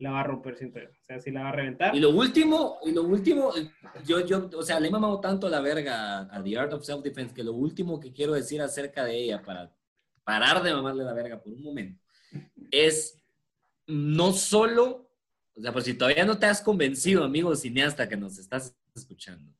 [0.00, 1.96] la va a romper sin O sea, si la va a reventar.
[1.96, 3.54] Y lo último, y lo último,
[4.04, 7.32] yo, yo, o sea, le he mamado tanto la verga a The Art of Self-Defense
[7.32, 9.74] que lo último que quiero decir acerca de ella para
[10.24, 12.02] parar de mamarle la verga por un momento
[12.70, 13.23] es
[13.86, 15.10] no solo,
[15.56, 19.52] o sea, pues si todavía no te has convencido, amigo cineasta que nos estás escuchando,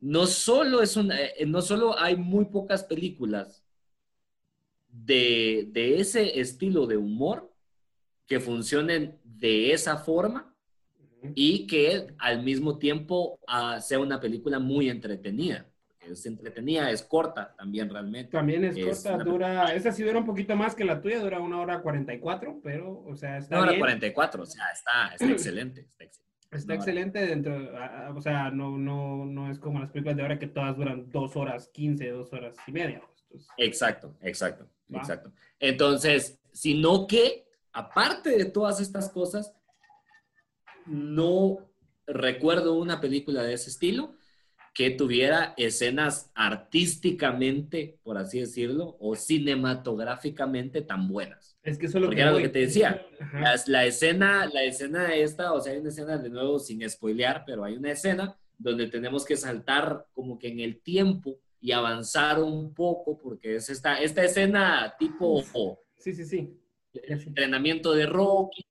[0.00, 3.62] no solo, es una, eh, no solo hay muy pocas películas
[4.88, 7.52] de, de ese estilo de humor
[8.26, 10.54] que funcionen de esa forma
[11.34, 15.69] y que al mismo tiempo uh, sea una película muy entretenida
[16.00, 18.32] es entretenida, es corta también realmente.
[18.32, 21.60] También es, corta, dura, esa sí dura un poquito más que la tuya, dura una
[21.60, 26.04] hora 44, pero, o sea, está Una hora 44, o sea, está, está excelente, está
[26.04, 26.30] excelente.
[26.50, 27.56] Está excelente dentro,
[28.16, 31.36] o sea, no, no, no es como las películas de ahora que todas duran dos
[31.36, 33.00] horas 15, dos horas y media.
[33.28, 35.32] Pues, exacto, exacto, exacto.
[35.60, 39.54] Entonces, sino que, aparte de todas estas cosas,
[40.86, 41.70] no
[42.04, 44.16] recuerdo una película de ese estilo
[44.72, 51.56] que tuviera escenas artísticamente, por así decirlo, o cinematográficamente tan buenas.
[51.62, 53.04] Es que eso es lo que, era lo que te decía.
[53.66, 57.64] La, escena, la escena esta, o sea, hay una escena de nuevo sin spoilear, pero
[57.64, 62.72] hay una escena donde tenemos que saltar como que en el tiempo y avanzar un
[62.72, 65.42] poco, porque es esta, esta escena tipo...
[65.96, 66.56] Sí, sí, sí.
[66.92, 68.64] Entrenamiento de Rocky,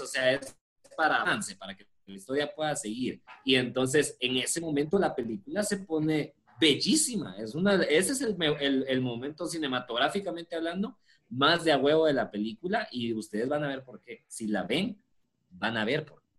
[0.00, 0.56] o sea, es
[0.96, 3.22] para avance, para que la historia pueda seguir.
[3.44, 7.36] Y entonces en ese momento la película se pone bellísima.
[7.38, 12.12] Es una, ese es el, el, el momento cinematográficamente hablando más de a huevo de
[12.12, 14.24] la película y ustedes van a ver por qué.
[14.28, 15.00] Si la ven,
[15.50, 16.32] van a ver por qué.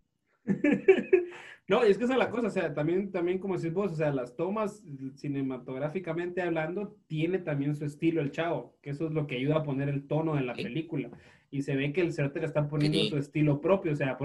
[1.65, 3.95] No, es que esa es la cosa, o sea, también, también como decís vos, o
[3.95, 4.83] sea, las tomas
[5.15, 9.63] cinematográficamente hablando, tiene también su estilo el chavo, que eso es lo que ayuda a
[9.63, 11.09] poner el tono de la película
[11.53, 13.93] y se ve que el cerote le está poniendo su estilo propio.
[13.93, 14.17] O sea,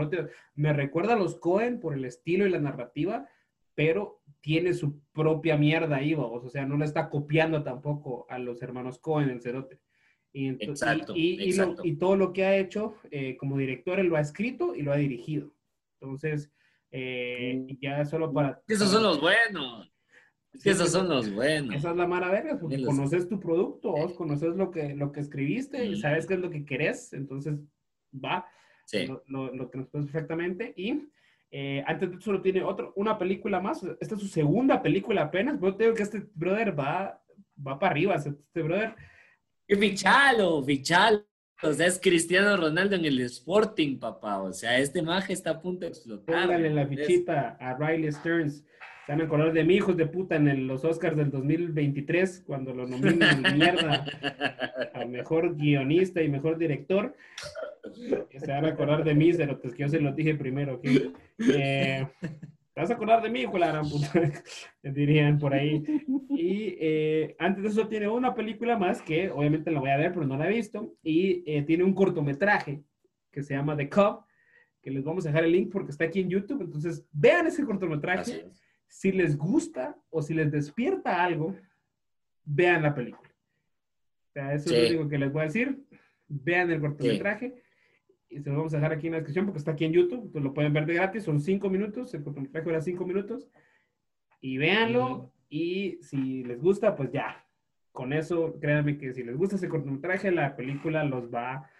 [0.55, 3.29] me recuerda a los Cohen por el estilo y la narrativa,
[3.75, 6.43] pero tiene su propia mierda ahí, vamos.
[6.43, 9.79] O sea, no le está copiando tampoco a los hermanos Cohen el cerote.
[10.33, 11.51] Y, exacto, y,
[11.83, 14.93] y, todo lo que ha hecho eh, como director, él lo ha escrito y lo
[14.93, 15.53] ha dirigido.
[16.01, 16.51] Entonces,
[16.91, 18.62] eh, ya solo para...
[18.69, 19.91] Esos son los buenos.
[20.64, 21.75] Esos son los buenos.
[21.75, 25.85] Esa es la maravilla, porque conoces tu producto, vos conoces lo que, lo que escribiste
[25.85, 27.59] y sabes qué es lo que querés, entonces
[28.12, 28.47] va,
[28.85, 29.07] sí.
[29.07, 30.73] lo, lo, lo perfectamente.
[30.77, 31.09] Y
[31.51, 35.23] eh, antes de eso solo tiene otro, una película más, esta es su segunda película
[35.23, 37.23] apenas, pero te digo que este brother va,
[37.66, 38.94] va para arriba, este brother.
[39.66, 41.27] Y fichalo, fichalo.
[41.61, 44.40] O sea, es Cristiano Ronaldo en el Sporting, papá.
[44.40, 46.42] O sea, este maje está a punto de explotar.
[46.42, 48.64] Póngale la fichita a Riley Stearns
[49.09, 52.75] se van a acordar de mi hijos de puta en los Oscars del 2023, cuando
[52.75, 54.05] lo nominan mierda
[54.92, 57.16] a mejor guionista y mejor director.
[58.38, 60.79] Se van a acordar de mí, pero pues que yo se lo dije primero.
[60.85, 64.12] Eh, te vas a acordar de mí, hijo la gran puta,
[64.83, 65.83] dirían por ahí.
[66.29, 70.12] Y eh, antes de eso tiene una película más que obviamente la voy a ver,
[70.12, 70.92] pero no la he visto.
[71.03, 72.83] Y eh, tiene un cortometraje
[73.33, 74.27] que se llama The Cub,
[74.83, 76.61] que les vamos a dejar el link porque está aquí en YouTube.
[76.61, 78.44] Entonces, vean ese cortometraje.
[78.88, 81.55] Si les gusta o si les despierta algo,
[82.44, 83.31] vean la película.
[84.29, 85.85] O sea, eso es lo único que les voy a decir.
[86.27, 87.62] Vean el cortometraje.
[88.31, 90.24] Y se lo vamos a dejar aquí en la descripción porque está aquí en YouTube.
[90.24, 91.24] Entonces lo pueden ver de gratis.
[91.24, 92.12] Son cinco minutos.
[92.14, 93.48] El cortometraje dura cinco minutos.
[94.40, 95.33] Y véanlo.
[95.48, 97.44] Y si les gusta, pues ya.
[97.92, 101.70] Con eso, créanme que si les gusta ese cortometraje, la película los va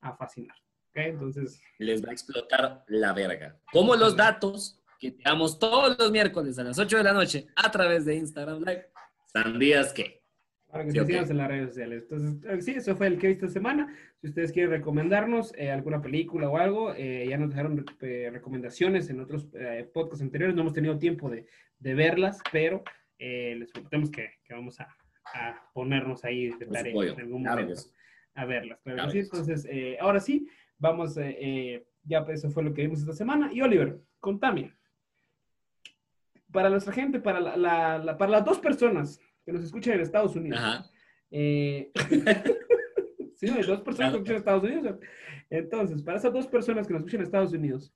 [0.00, 0.56] a fascinar.
[0.94, 1.60] Entonces.
[1.78, 3.56] Les va a explotar la verga.
[3.72, 7.46] Como los datos que te damos todos los miércoles a las 8 de la noche
[7.56, 8.86] a través de Instagram Live.
[9.26, 10.22] Sandías que.
[10.66, 12.02] Para que se sigan en las redes sociales.
[12.02, 13.94] Entonces, eh, sí, eso fue el que esta semana.
[14.20, 19.20] Si ustedes quieren recomendarnos eh, alguna película o algo, eh, ya nos dejaron recomendaciones en
[19.20, 19.48] otros
[19.94, 20.54] podcasts anteriores.
[20.54, 21.46] No hemos tenido tiempo de,
[21.78, 22.82] de verlas, pero
[23.18, 24.88] les prometemos que, que vamos a,
[25.32, 27.80] a, ponernos ahí de tarea en algún momento
[28.34, 28.78] a verlas.
[28.84, 29.66] entonces,
[30.00, 31.16] ahora sí, vamos,
[32.04, 33.50] ya pues, eso fue lo que vimos esta semana.
[33.52, 34.77] Y Oliver, contame,
[36.52, 40.60] para nuestra gente, para, la, para las dos personas que nos escuchan en Estados Unidos.
[41.30, 41.90] Eh,
[43.34, 44.98] sí, hay dos personas que nos escuchan en Estados Unidos.
[45.50, 47.92] Entonces, para esas dos personas que nos escuchan en Estados Unidos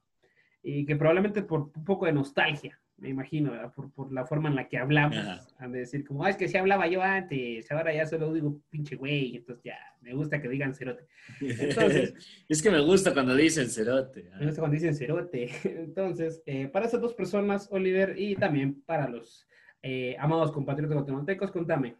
[0.63, 4.55] y que probablemente por un poco de nostalgia me imagino, por, por, la forma en
[4.55, 5.17] la que hablamos,
[5.59, 8.61] han de decir como, ah, es que si hablaba yo antes, ahora ya solo digo
[8.71, 11.09] pinche güey, entonces ya, me gusta que digan cerote.
[11.41, 12.15] Entonces,
[12.49, 14.31] es que me gusta cuando dicen cerote.
[14.39, 15.51] Me gusta cuando dicen cerote.
[15.65, 19.49] Entonces, eh, para esas dos personas, Oliver, y también para los
[19.83, 21.97] eh, amados compatriotas guatemaltecos, contame,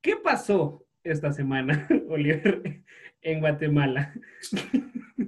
[0.00, 2.84] ¿qué pasó esta semana, Oliver,
[3.22, 4.14] en Guatemala?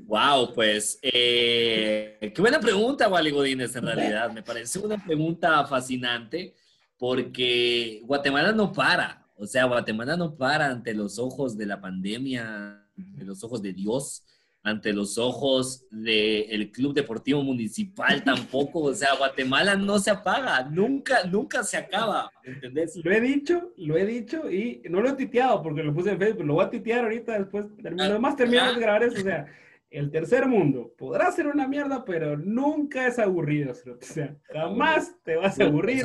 [0.06, 4.32] Wow, pues eh, qué buena pregunta, Wally Godínez, en realidad.
[4.32, 6.54] Me parece una pregunta fascinante
[6.98, 9.26] porque Guatemala no para.
[9.36, 13.72] O sea, Guatemala no para ante los ojos de la pandemia, ante los ojos de
[13.72, 14.24] Dios,
[14.62, 18.82] ante los ojos del Club Deportivo Municipal tampoco.
[18.82, 22.30] O sea, Guatemala no se apaga, nunca, nunca se acaba.
[22.44, 22.96] ¿Entendés?
[23.02, 26.18] Lo he dicho, lo he dicho y no lo he titeado porque lo puse en
[26.18, 27.66] Facebook, lo voy a titear ahorita después.
[27.98, 29.20] Además, terminamos de grabar eso.
[29.20, 29.46] O sea,
[29.90, 33.72] el tercer mundo podrá ser una mierda, pero nunca es aburrido.
[33.72, 36.04] O sea, jamás te vas a aburrir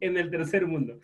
[0.00, 1.00] en el tercer mundo.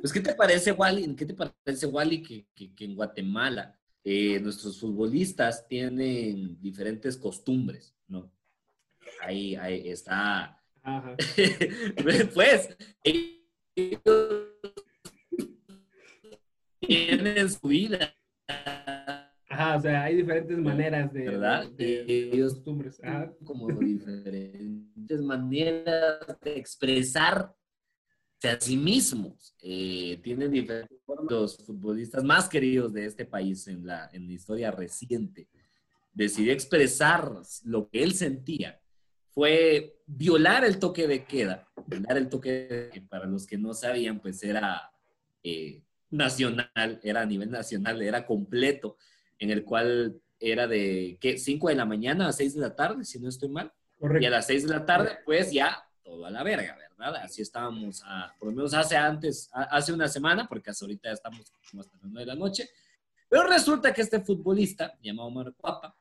[0.00, 1.14] Pues, ¿qué te parece, Wally?
[1.14, 8.32] ¿Qué te parece, Wally, que, que, en Guatemala eh, nuestros futbolistas tienen diferentes costumbres, ¿no?
[9.22, 10.56] Ahí, ahí está.
[12.34, 12.76] pues,
[16.80, 18.14] tienen su vida
[19.50, 21.68] Ajá, o sea, hay diferentes maneras de, ¿verdad?
[21.72, 23.00] De, ellos costumbres.
[23.44, 27.59] Como diferentes maneras de expresarse
[28.48, 29.54] a sí mismos.
[29.62, 30.98] Eh, tienen diferentes
[31.28, 35.48] Los futbolistas más queridos de este país en la, en la historia reciente
[36.12, 37.32] decidió expresar
[37.64, 38.80] lo que él sentía.
[39.32, 41.68] Fue violar el toque de queda.
[41.86, 44.92] Violar el toque de queda, para los que no sabían, pues era
[45.42, 48.96] eh, nacional, era a nivel nacional, era completo
[49.38, 51.38] en el cual era de, ¿qué?
[51.38, 53.72] 5 de la mañana a 6 de la tarde, si no estoy mal.
[54.20, 57.16] Y a las 6 de la tarde, pues ya todo a la verga, ¿verdad?
[57.22, 58.02] Así estábamos,
[58.38, 61.96] por lo menos hace antes, hace una semana, porque hasta ahorita ya estamos como hasta
[61.98, 62.68] las 9 de la noche.
[63.28, 65.96] Pero resulta que este futbolista, llamado Omar Cuapa,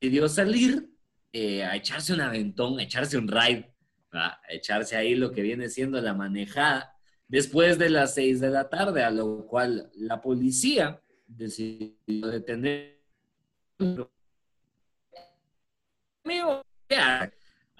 [0.00, 0.90] decidió salir
[1.32, 3.72] eh, a echarse un aventón, a echarse un ride,
[4.12, 6.96] a echarse ahí lo que viene siendo la manejada
[7.28, 13.00] después de las 6 de la tarde, a lo cual la policía decidió detener.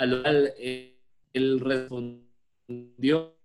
[0.00, 0.96] A lo cual eh,
[1.34, 3.36] él respondió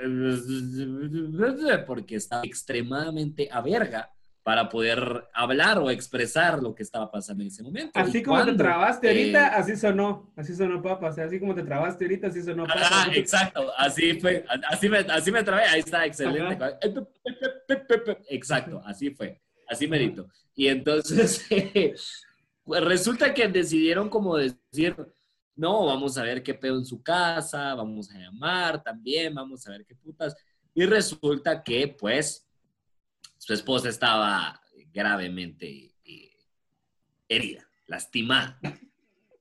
[0.00, 4.10] eh, porque estaba extremadamente a verga
[4.42, 7.92] para poder hablar o expresar lo que estaba pasando en ese momento.
[7.94, 12.06] Así como te trabaste ahorita, eh, así sonó, así sonó Papa, así como te trabaste
[12.06, 12.80] ahorita, así sonó Papa.
[12.82, 16.58] Ah, exacto, así fue, así me, así me trabé, ahí está, excelente.
[18.30, 19.40] Exacto, así fue.
[19.68, 20.28] Así merito.
[20.56, 21.46] Y entonces,
[22.64, 24.96] pues resulta que decidieron como decir,
[25.58, 29.72] no, vamos a ver qué pedo en su casa, vamos a llamar también, vamos a
[29.72, 30.36] ver qué putas.
[30.72, 32.46] Y resulta que, pues,
[33.38, 34.60] su esposa estaba
[34.92, 36.30] gravemente eh,
[37.28, 38.60] herida, lastimada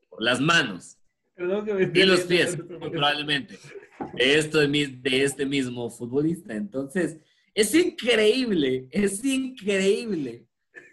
[0.09, 0.97] por las manos
[1.37, 3.59] y los pies, probablemente,
[4.15, 6.55] de, esto de este mismo futbolista.
[6.55, 7.19] Entonces,
[7.53, 10.47] es increíble, es increíble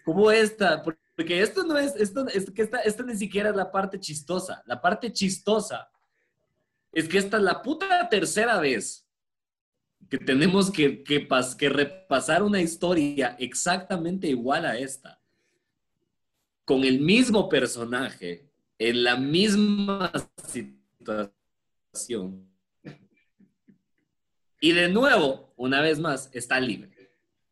[0.05, 0.83] como esta,
[1.17, 4.63] porque esto no es, esto, es que esta, esta ni siquiera es la parte chistosa.
[4.67, 5.89] La parte chistosa
[6.93, 9.07] es que esta es la puta tercera vez
[10.11, 11.27] que tenemos que, que,
[11.59, 15.21] que repasar una historia exactamente igual a esta.
[16.65, 20.11] con el mismo personaje, en la misma
[20.49, 21.33] situación.
[24.61, 26.91] Y de nuevo, una vez más, está libre.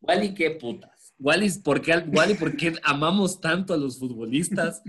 [0.01, 0.92] Wally, qué putas.
[1.19, 4.81] Wally, ¿por qué, Wally, ¿por qué amamos tanto a los futbolistas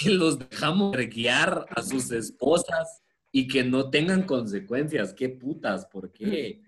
[0.00, 3.02] que los dejamos guiar a sus esposas
[3.32, 5.12] y que no tengan consecuencias?
[5.12, 5.86] ¿Qué putas?
[5.86, 6.62] ¿Por qué?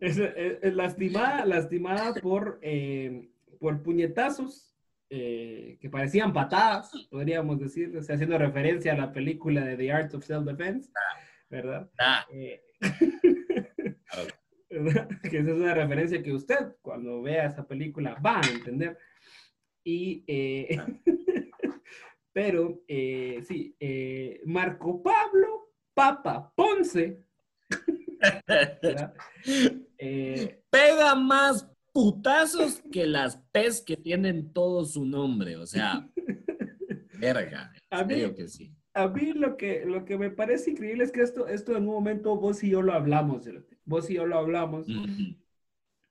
[0.00, 3.28] Es, lastimada, lastimada por, eh,
[3.58, 4.74] por puñetazos
[5.08, 10.24] eh, que parecían patadas, podríamos decir, haciendo referencia a la película de The Art of
[10.24, 10.90] Self-Defense,
[11.48, 11.88] ¿verdad?
[11.98, 12.26] Ah.
[12.32, 12.60] Eh,
[15.30, 18.98] que esa es una referencia que usted, cuando vea esa película, va a entender.
[19.84, 20.78] Y, eh,
[22.32, 23.76] pero, sí,
[24.44, 27.22] Marco Pablo Papa Ponce.
[30.70, 35.56] Pega más putazos que las pez que tienen todo su nombre.
[35.56, 36.06] O sea,
[37.18, 37.72] verga.
[37.88, 38.76] A mí, que sí.
[38.92, 41.94] A mí lo que, lo que me parece increíble es que esto, esto en un
[41.94, 43.48] momento vos y yo lo hablamos,
[43.86, 44.86] vos y yo lo hablamos.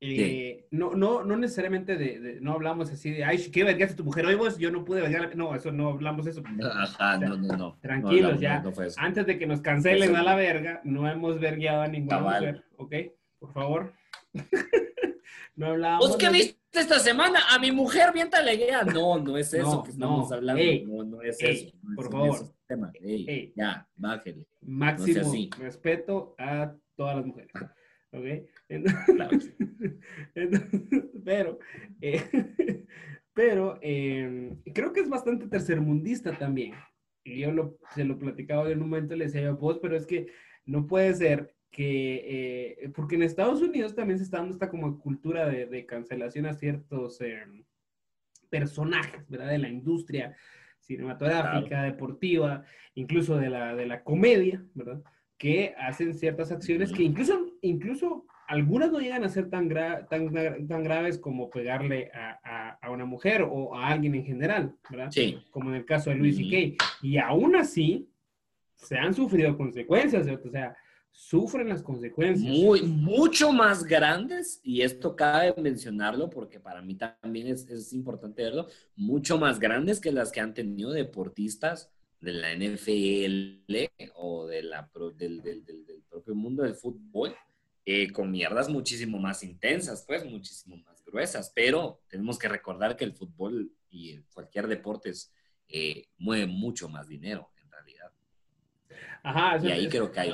[0.01, 4.25] Eh, no, no, no necesariamente de, no hablamos así de, ay, ¿qué vergaste tu mujer?
[4.25, 5.35] Hoy vos, yo no pude vergar.
[5.35, 6.43] No, eso no hablamos eso.
[6.73, 7.77] Ajá, no, no, no.
[7.81, 8.63] Tranquilos, ya.
[8.97, 12.93] Antes de que nos cancelen a la verga, no hemos vergueado a ninguna mujer, ¿ok?
[13.39, 13.93] Por favor.
[15.55, 16.09] No hablábamos.
[16.09, 17.39] ¿Vos qué viste esta semana?
[17.49, 18.83] A mi mujer bien talegea.
[18.83, 20.61] No, no es eso que estamos hablando.
[20.85, 21.71] no, no es eso.
[21.95, 22.53] por favor.
[23.55, 24.45] ya, bájele.
[24.61, 27.51] Máximo respeto a todas las mujeres.
[28.11, 28.25] ¿Ok?
[31.25, 31.59] pero,
[32.01, 32.23] eh,
[33.33, 36.73] pero eh, creo que es bastante tercermundista también.
[37.23, 40.05] Y yo lo, se lo platicaba en un momento, le decía yo, vos, pero es
[40.05, 40.27] que
[40.65, 44.99] no puede ser que, eh, porque en Estados Unidos también se está dando esta como
[44.99, 47.19] cultura de, cancelación a ciertos
[48.49, 49.49] personajes, ¿verdad?
[49.49, 50.35] De la industria
[50.79, 55.01] cinematográfica, deportiva, incluso de la, de la comedia, ¿verdad?
[55.45, 60.83] Que hacen ciertas acciones que incluso, incluso algunas no llegan a ser tan, tan, tan,
[60.83, 65.11] graves como pegarle a, a, una mujer o a alguien en general, ¿verdad?
[65.11, 65.37] Sí.
[65.51, 68.09] Como en el caso de Luis y Y aún así,
[68.75, 70.75] se han sufrido consecuencias, o sea,
[71.11, 72.51] sufren las consecuencias.
[72.51, 78.41] Muy, mucho más grandes, y esto cabe mencionarlo porque para mí también es, es importante
[78.41, 81.91] verlo, mucho más grandes que las que han tenido deportistas
[82.25, 87.35] de la NFL o de la, del, del, del, propio mundo del fútbol,
[87.85, 93.05] eh, con mierdas muchísimo más intensas, pues muchísimo más gruesas, pero tenemos que recordar que
[93.05, 95.11] el fútbol y cualquier deporte
[95.67, 98.11] eh, mueve mucho más dinero en realidad.
[99.23, 100.33] Ajá, y ahí creo que hay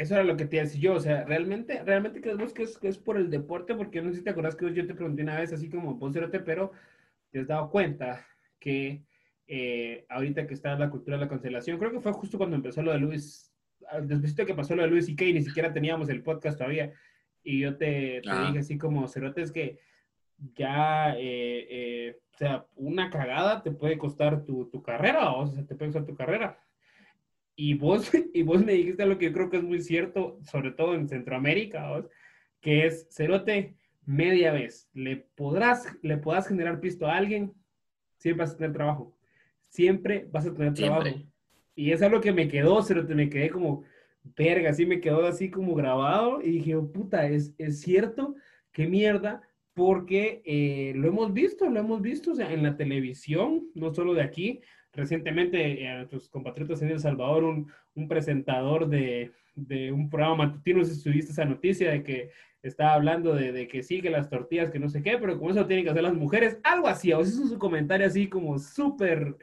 [0.00, 2.88] eso era lo que te decía yo, o sea, realmente, realmente creemos que es, que
[2.88, 5.38] es por el deporte, porque no sé si te acuerdas que yo te pregunté una
[5.38, 6.12] vez así como vos
[6.42, 6.72] pero
[7.30, 8.26] te has dado cuenta
[8.58, 9.04] que
[9.52, 12.82] eh, ahorita que está la cultura de la cancelación, creo que fue justo cuando empezó
[12.82, 13.52] lo de Luis,
[13.90, 16.56] ah, después de que pasó lo de Luis y Kay, ni siquiera teníamos el podcast
[16.56, 16.92] todavía,
[17.42, 19.80] y yo te, te dije así como, Cerote, que
[20.54, 25.66] ya, eh, eh, o sea, una cagada te puede costar tu, tu carrera, o sea,
[25.66, 26.62] te puede costar tu carrera.
[27.56, 30.70] Y vos, y vos me dijiste lo que yo creo que es muy cierto, sobre
[30.70, 32.06] todo en Centroamérica,
[32.60, 33.74] que es, cerote,
[34.06, 37.52] media vez, le podrás, le podrás generar pisto a alguien,
[38.16, 39.16] siempre vas a tener trabajo.
[39.70, 41.08] Siempre vas a tener trabajo.
[41.74, 43.84] Y es algo que me quedó, cerote, me quedé como,
[44.36, 48.34] verga, así me quedó así como grabado y dije, oh, puta, es, es cierto,
[48.72, 49.40] qué mierda,
[49.72, 54.12] porque eh, lo hemos visto, lo hemos visto, o sea, en la televisión, no solo
[54.12, 54.60] de aquí,
[54.92, 60.46] recientemente eh, a tus compatriotas en El Salvador, un, un presentador de, de, un programa
[60.46, 62.30] matutino, si subiste esa noticia de que
[62.62, 65.50] estaba hablando de, de, que sí, que las tortillas, que no sé qué, pero como
[65.50, 68.58] eso tienen que hacer las mujeres, algo así, o sea, es un comentario así como
[68.58, 69.36] súper...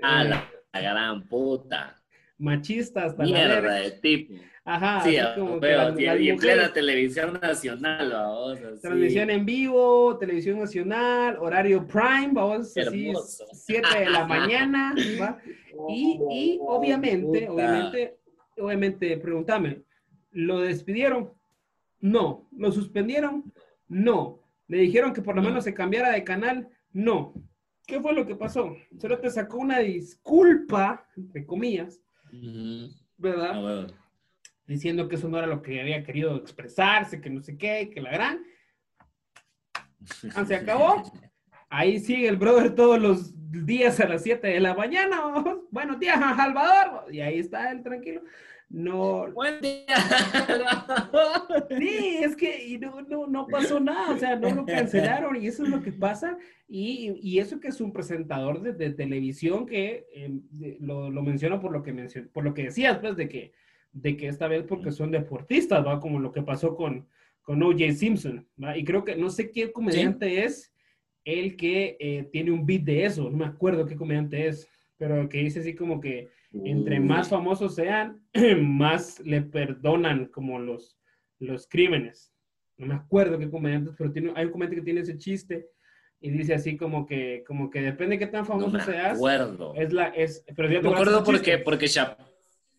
[0.00, 2.02] A la, eh, gran puta.
[2.38, 4.34] Machista hasta Mierda la de tipo.
[4.64, 8.58] Ajá, sí, como pero, que y en plena televisión nacional, vamos.
[8.80, 13.12] Transmisión en vivo, televisión nacional, horario prime, vamos, así,
[13.52, 15.38] 7 de la mañana, ¿va?
[15.88, 18.18] Y, y obviamente, obviamente,
[18.56, 19.82] obviamente, pregúntame,
[20.30, 21.32] ¿lo despidieron?
[22.02, 22.46] No.
[22.54, 23.50] ¿Lo suspendieron?
[23.88, 24.42] No.
[24.68, 26.68] ¿Le dijeron que por lo menos se cambiara de canal?
[26.92, 27.32] No.
[27.86, 28.76] ¿Qué fue lo que pasó?
[29.00, 32.00] Solo te sacó una disculpa, entre comillas,
[33.16, 33.52] ¿verdad?
[33.54, 33.86] Ah,
[34.66, 38.00] diciendo que eso no era lo que había querido expresarse, que no sé qué, que
[38.00, 38.44] la gran.
[40.34, 41.02] Ah, se acabó.
[41.68, 45.20] Ahí sigue el brother todos los días a las 7 de la mañana.
[45.70, 47.12] Buenos días, Salvador.
[47.12, 48.22] Y ahí está él tranquilo.
[48.72, 49.30] No.
[49.32, 49.84] Buen día.
[51.78, 55.46] Sí, es que y no, no, no pasó nada, o sea, no lo cancelaron y
[55.46, 56.36] eso es lo que pasa.
[56.68, 61.22] Y, y eso que es un presentador de, de televisión que eh, de- lo, lo
[61.22, 63.52] menciono por lo que mencionó, por lo que decías, pues, de que,
[63.92, 66.00] de que esta vez porque son deportistas, ¿va?
[66.00, 67.06] Como lo que pasó con,
[67.42, 67.92] con O.J.
[67.92, 68.76] Simpson, ¿va?
[68.76, 70.72] Y creo que no sé qué comediante es
[71.24, 75.28] el que eh, tiene un beat de eso, no me acuerdo qué comediante es, pero
[75.28, 76.28] que dice así como que
[76.64, 78.20] entre más famosos sean,
[78.62, 80.98] más le perdonan como los,
[81.38, 82.32] los crímenes.
[82.76, 85.68] No me acuerdo qué comediantes, pero tiene, hay un comediante que tiene ese chiste
[86.20, 89.16] y dice así como que, como que depende de qué tan No famoso me seas.
[89.16, 89.74] acuerdo.
[89.76, 92.18] Es la, es, pero ya Me acuerdo porque, porque Chap-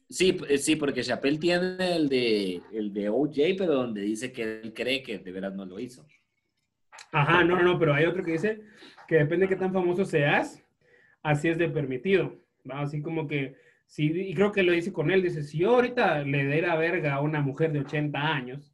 [0.09, 4.61] sí, eh, sí, porque Chappelle tiene el de, el de OJ, pero donde dice que
[4.61, 6.05] él cree que de veras no lo hizo.
[7.11, 8.61] Ajá, no, no, no, pero hay otro que dice
[9.07, 10.63] que depende de qué tan famoso seas,
[11.21, 12.35] así es de permitido.
[12.69, 12.81] ¿va?
[12.81, 13.55] Así como que,
[13.85, 17.15] sí, y creo que lo dice con él, dice, si yo ahorita le diera verga
[17.15, 18.73] a una mujer de 80 años,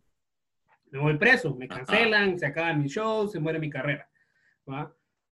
[0.91, 4.09] me voy preso, me cancelan, se acaban mis shows, se muere mi carrera.
[4.69, 4.93] ¿va?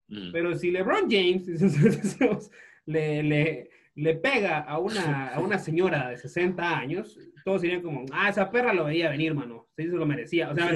[0.08, 0.32] Mm.
[0.32, 1.48] Pero si LeBron James
[2.86, 8.06] le, le, le pega a una, a una señora de 60 años, todos dirían como,
[8.12, 10.50] ah, esa perra lo veía venir, mano, sí se lo merecía.
[10.50, 10.70] O sea,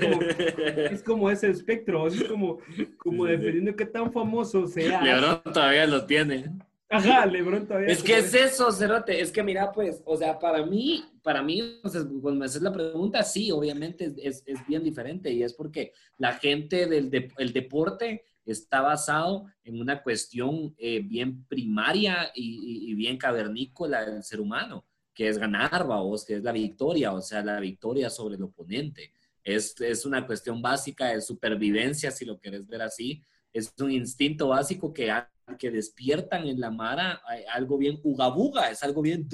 [0.00, 0.22] como,
[0.90, 2.58] es como ese espectro, es como,
[2.96, 5.02] como dependiendo qué tan famoso sea.
[5.02, 6.50] LeBron todavía lo tiene.
[6.96, 7.88] Ajá, LeBron todavía.
[7.88, 9.20] Es que es eso, Cerote.
[9.20, 12.62] Es que mira, pues, o sea, para mí, para mí, o sea, cuando me haces
[12.62, 17.10] la pregunta, sí, obviamente es, es- es bien diferente y es porque la gente del
[17.10, 22.42] de- el deporte está basado en una cuestión eh, bien primaria y,
[22.86, 24.84] y- y bien cavernícola del ser humano,
[25.14, 29.12] que es ganar, vos, que es la victoria, o sea, la victoria sobre el oponente.
[29.42, 33.22] Es, es una cuestión básica de supervivencia, si lo querés ver así.
[33.54, 38.70] Es un instinto básico que, ha- que despiertan en la Mara eh, algo bien ugabuga,
[38.70, 39.26] es algo bien,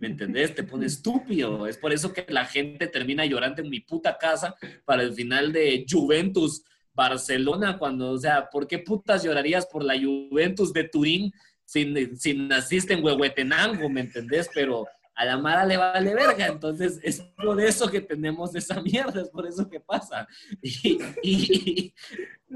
[0.00, 0.54] ¿me entendés?
[0.54, 1.66] Te pone estúpido.
[1.68, 5.52] Es por eso que la gente termina llorando en mi puta casa para el final
[5.52, 6.64] de Juventus
[6.94, 11.32] Barcelona, cuando, o sea, ¿por qué putas llorarías por la Juventus de Turín
[11.64, 14.48] si, si naciste en Huehuetenango, ¿me entendés?
[14.54, 14.86] Pero
[15.16, 19.28] a la Mara le vale verga, entonces es por eso que tenemos esa mierda, es
[19.30, 20.26] por eso que pasa.
[21.22, 21.92] Y,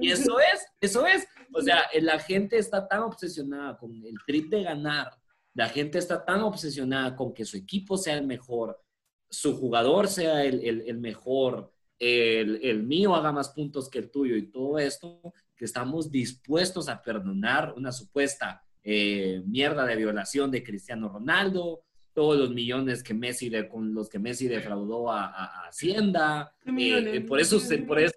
[0.01, 1.27] eso es, eso es.
[1.53, 5.11] O sea, la gente está tan obsesionada con el trip de ganar,
[5.55, 8.81] la gente está tan obsesionada con que su equipo sea el mejor,
[9.29, 14.11] su jugador sea el, el- el mejor, el, el mío haga más puntos que el
[14.11, 15.21] tuyo y todo esto,
[15.57, 21.83] que estamos dispuestos a perdonar una supuesta eh, mierda de violación de Cristiano Ronaldo,
[22.19, 26.53] todos los millones que Messi de, con los que Messi defraudó a, a- a Hacienda.
[26.67, 28.13] eh, eh, por eso, se- por eso,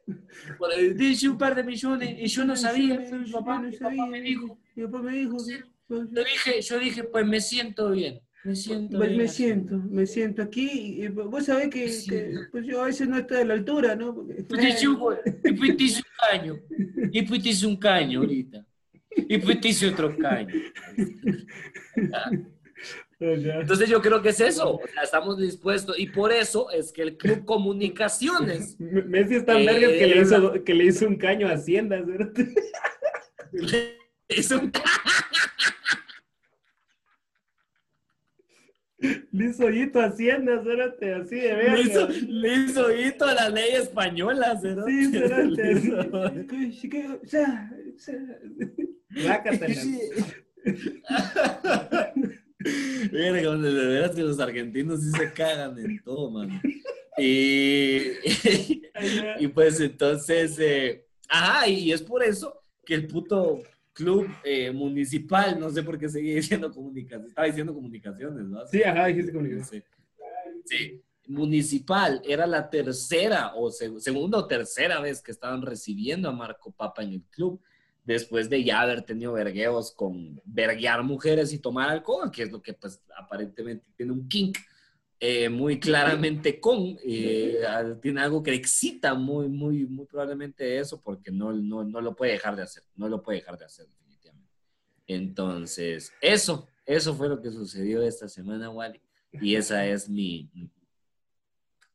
[0.57, 2.97] por, dice un par de millones y yo no sabía.
[2.99, 4.57] Mi papá, mi papá me dijo.
[4.75, 5.37] Mi papá me dijo.
[5.87, 8.19] Yo dije, yo dije, pues me siento bien.
[8.43, 9.19] Me siento Pues bien.
[9.21, 9.43] me así.
[9.43, 10.67] siento, me siento aquí.
[11.03, 12.09] Y vos sabés que, Sí.
[12.09, 14.15] que, pues yo a veces no estoy a la altura, ¿no?
[14.15, 16.55] Porque- Pues Y pues te hice un caño.
[17.11, 18.65] Y pues te hice un caño ahorita.
[19.15, 20.55] Y pues te hice otro caño.
[23.21, 24.77] Entonces yo creo que es eso.
[24.77, 25.97] O sea, estamos dispuestos.
[25.99, 30.21] Y por eso es que el Club Comunicaciones Messi es tan Eh, que le, la-
[30.21, 32.03] hizo, que le hizo un caño a Hacienda.
[32.03, 32.55] ¿sí?
[34.27, 34.71] es un
[39.31, 41.73] Le hizo hoyito a Hacienda, espérate, así de verga.
[41.75, 44.85] Le hizo, le hizo hito a la ley española, ¿verdad?
[44.87, 46.47] Sí, espérate.
[46.47, 46.71] Que-
[53.11, 56.61] Verga, de veras que los argentinos sí se cagan en todo, man.
[57.17, 58.11] Y,
[59.39, 63.61] y pues entonces, eh, ajá, y es por eso que el puto
[63.93, 68.65] club eh, municipal, no sé por qué seguía diciendo comunicaciones, estaba diciendo comunicaciones, ¿no?
[68.67, 69.83] Sí, ajá, dijiste comunicación.
[69.83, 69.83] Sí.
[70.65, 71.01] Sí.
[71.27, 76.71] Municipal era la tercera o seg- segunda o tercera vez que estaban recibiendo a Marco
[76.71, 77.61] Papa en el club,
[78.03, 82.61] después de ya haber tenido vergueos con verguear mujeres y tomar alcohol, que es lo
[82.61, 84.57] que pues aparentemente tiene un kink
[85.23, 87.61] eh, muy claramente con, eh,
[88.01, 92.15] tiene algo que le excita muy, muy, muy probablemente eso, porque no, no, no lo
[92.15, 94.49] puede dejar de hacer, no lo puede dejar de hacer definitivamente.
[95.05, 98.99] Entonces, eso, eso fue lo que sucedió esta semana, Wally.
[99.33, 100.49] Y esa es mi,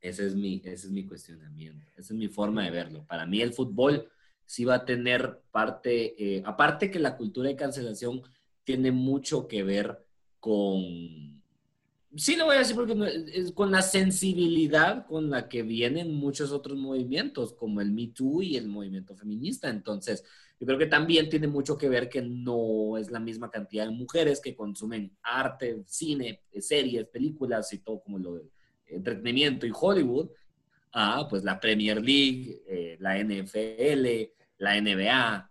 [0.00, 3.04] ese es mi, ese es mi cuestionamiento, esa es mi forma de verlo.
[3.08, 4.08] Para mí el fútbol
[4.46, 8.22] sí va a tener parte, eh, aparte que la cultura de cancelación
[8.64, 10.04] tiene mucho que ver
[10.40, 11.42] con,
[12.16, 12.96] sí lo voy a decir porque
[13.34, 18.42] es con la sensibilidad con la que vienen muchos otros movimientos, como el Me Too
[18.42, 19.68] y el movimiento feminista.
[19.68, 20.24] Entonces,
[20.58, 23.90] yo creo que también tiene mucho que ver que no es la misma cantidad de
[23.90, 28.50] mujeres que consumen arte, cine, series, películas y todo como lo de
[28.86, 30.30] entretenimiento y Hollywood,
[30.98, 35.50] a pues la Premier League, eh, la NFL, la NBA,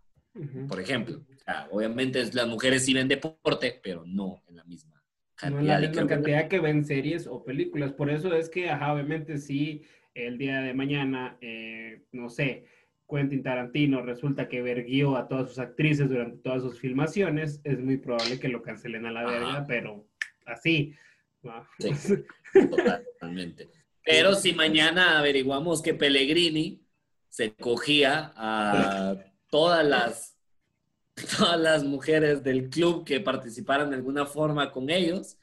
[0.67, 1.23] por ejemplo.
[1.69, 5.03] obviamente las mujeres sí ven deporte, pero no en la misma
[5.35, 5.61] cantidad.
[5.61, 7.93] No en la misma cantidad que ven series o películas.
[7.93, 9.83] Por eso es que, ajá, obviamente sí,
[10.15, 12.65] el día de mañana, eh, no sé,
[13.07, 17.97] Quentin Tarantino resulta que verguió a todas sus actrices durante todas sus filmaciones, es muy
[17.97, 20.07] probable que lo cancelen a la verga, pero
[20.47, 20.95] así.
[21.77, 22.15] Sí,
[22.71, 23.67] totalmente.
[24.05, 26.85] Pero si mañana averiguamos que Pellegrini
[27.27, 29.15] se cogía a
[29.49, 30.37] todas las,
[31.37, 35.37] todas las mujeres del club que participaran de alguna forma con ellos,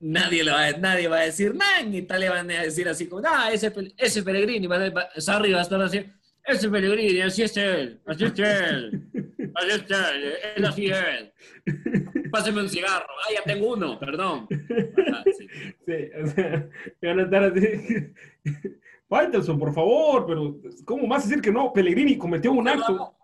[0.00, 1.80] nadie, le va, a, nadie va a decir nada.
[1.80, 5.60] En Italia van a decir así como, ah, ese, ese Pellegrini, va, va, Sarri va
[5.60, 6.04] a estar así,
[6.44, 9.08] ese Pellegrini, así es él, así es él,
[9.54, 12.30] así es él, él así es.
[12.30, 14.48] Páseme un cigarro, ah, ya tengo uno, perdón.
[15.36, 15.46] sí.
[16.22, 16.68] o sea,
[17.02, 18.12] van a estar así.
[19.08, 21.72] Faitelson, por favor, pero ¿cómo vas a decir que no?
[21.72, 23.14] Pellegrini cometió un acto.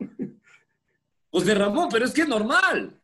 [1.31, 2.95] José Ramón, pero es que es normal.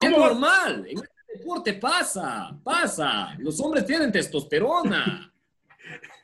[0.00, 0.86] Es normal.
[0.88, 3.36] En este deporte pasa, pasa.
[3.38, 5.31] Los hombres tienen testosterona.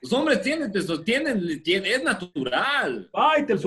[0.00, 0.70] Los hombres tienen,
[1.04, 3.10] tienen, tienen es natural.
[3.12, 3.60] Ay, pero,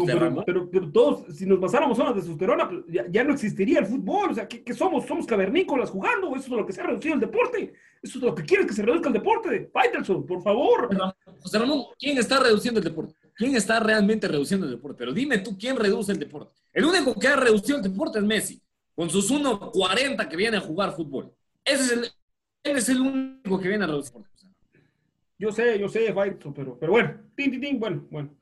[0.46, 4.32] pero, pero, todos, si nos basáramos en la testosterona, pues, ya, no existiría el fútbol.
[4.32, 5.06] O sea, ¿qué, somos?
[5.06, 6.34] ¿Somos cavernícolas jugando?
[6.36, 7.74] Eso es lo que se ha reducido el deporte.
[8.02, 9.70] Eso es lo que quieres que se reduzca el deporte.
[9.74, 10.89] Faitelson, por favor.
[11.42, 13.14] José Ramón, ¿quién está reduciendo el deporte?
[13.36, 14.98] ¿Quién está realmente reduciendo el deporte?
[15.00, 16.56] Pero dime tú, ¿quién reduce el deporte?
[16.72, 18.62] El único que ha reducido el deporte es Messi,
[18.96, 21.34] con sus 1.40 que viene a jugar fútbol.
[21.66, 22.00] Ese es el,
[22.64, 24.30] él es el único que viene a reducir el deporte.
[25.42, 28.38] Yo sé, yo sé, Faito, pero, pero bueno, tin, tin, tin, bueno, bueno.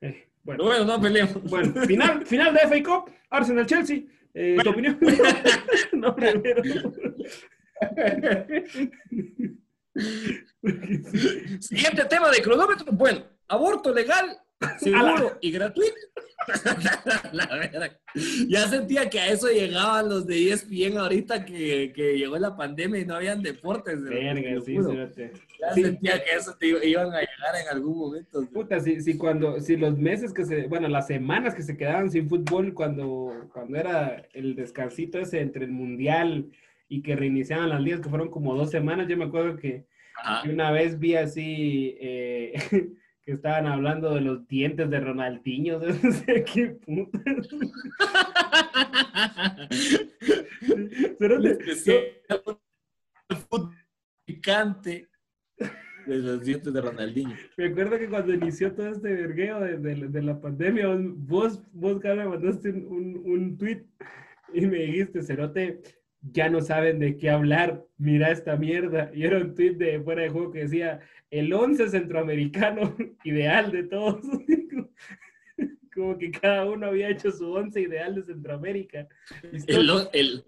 [0.00, 0.64] Eh, bueno.
[0.64, 1.40] bueno, no peleemos.
[1.44, 4.00] Bueno, final, final de FA Cup, Arsenal-Chelsea.
[4.34, 4.98] Eh, ¿Tu opinión?
[5.92, 6.60] no, primero.
[11.60, 12.86] Siguiente tema de cronómetro.
[12.94, 14.36] Bueno, aborto legal,
[14.80, 15.94] seguro y gratuito.
[18.48, 22.98] Ya sentía que a eso llegaban los de ESPN ahorita que, que llegó la pandemia
[22.98, 24.02] y no habían deportes.
[24.02, 24.76] Verga, sí,
[25.60, 28.46] Ya sentía que eso te iban a llegar en algún momento.
[28.52, 32.10] Puta, si, si, cuando, si los meses que se, bueno, las semanas que se quedaban
[32.10, 36.50] sin fútbol cuando, cuando era el descansito ese entre el mundial
[36.88, 39.86] y que reiniciaban las ligas, que fueron como dos semanas, yo me acuerdo que,
[40.50, 41.96] una vez vi así...
[42.00, 42.54] Eh,
[43.22, 47.18] que estaban hablando de los dientes de Ronaldinho, de no sé qué puta.
[51.18, 51.38] Pero
[54.24, 55.10] picante
[56.16, 57.34] de los dientes de Ronaldinho.
[57.56, 62.24] Me acuerdo que cuando inició todo este vergueo de, de, la pandemia, vos, vos, me
[62.24, 63.84] mandaste un, un tweet
[64.52, 65.80] y me dijiste, Cerote,
[66.22, 69.10] ya no saben de qué hablar, mira esta mierda.
[69.14, 71.00] Y era un tweet de fuera de juego que decía,
[71.30, 72.94] el once centroamericano
[73.24, 74.20] ideal de todos.
[75.94, 79.08] Como que cada uno había hecho su once ideal de Centroamérica.
[79.42, 80.44] El, el...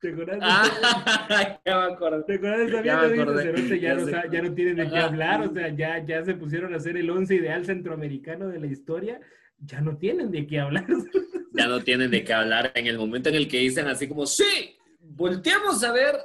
[0.00, 0.38] ¿Te acuerdas?
[0.40, 2.24] Ah, ya me acuerdo.
[2.24, 2.84] ¿Te acuerdas?
[2.84, 6.78] Ya, no, ya no tienen de qué hablar, o sea, ya, ya se pusieron a
[6.78, 9.20] hacer el once ideal centroamericano de la historia,
[9.58, 10.86] ya no tienen de qué hablar.
[11.52, 14.24] ya no tienen de qué hablar en el momento en el que dicen así como,
[14.24, 16.16] sí, volteamos a ver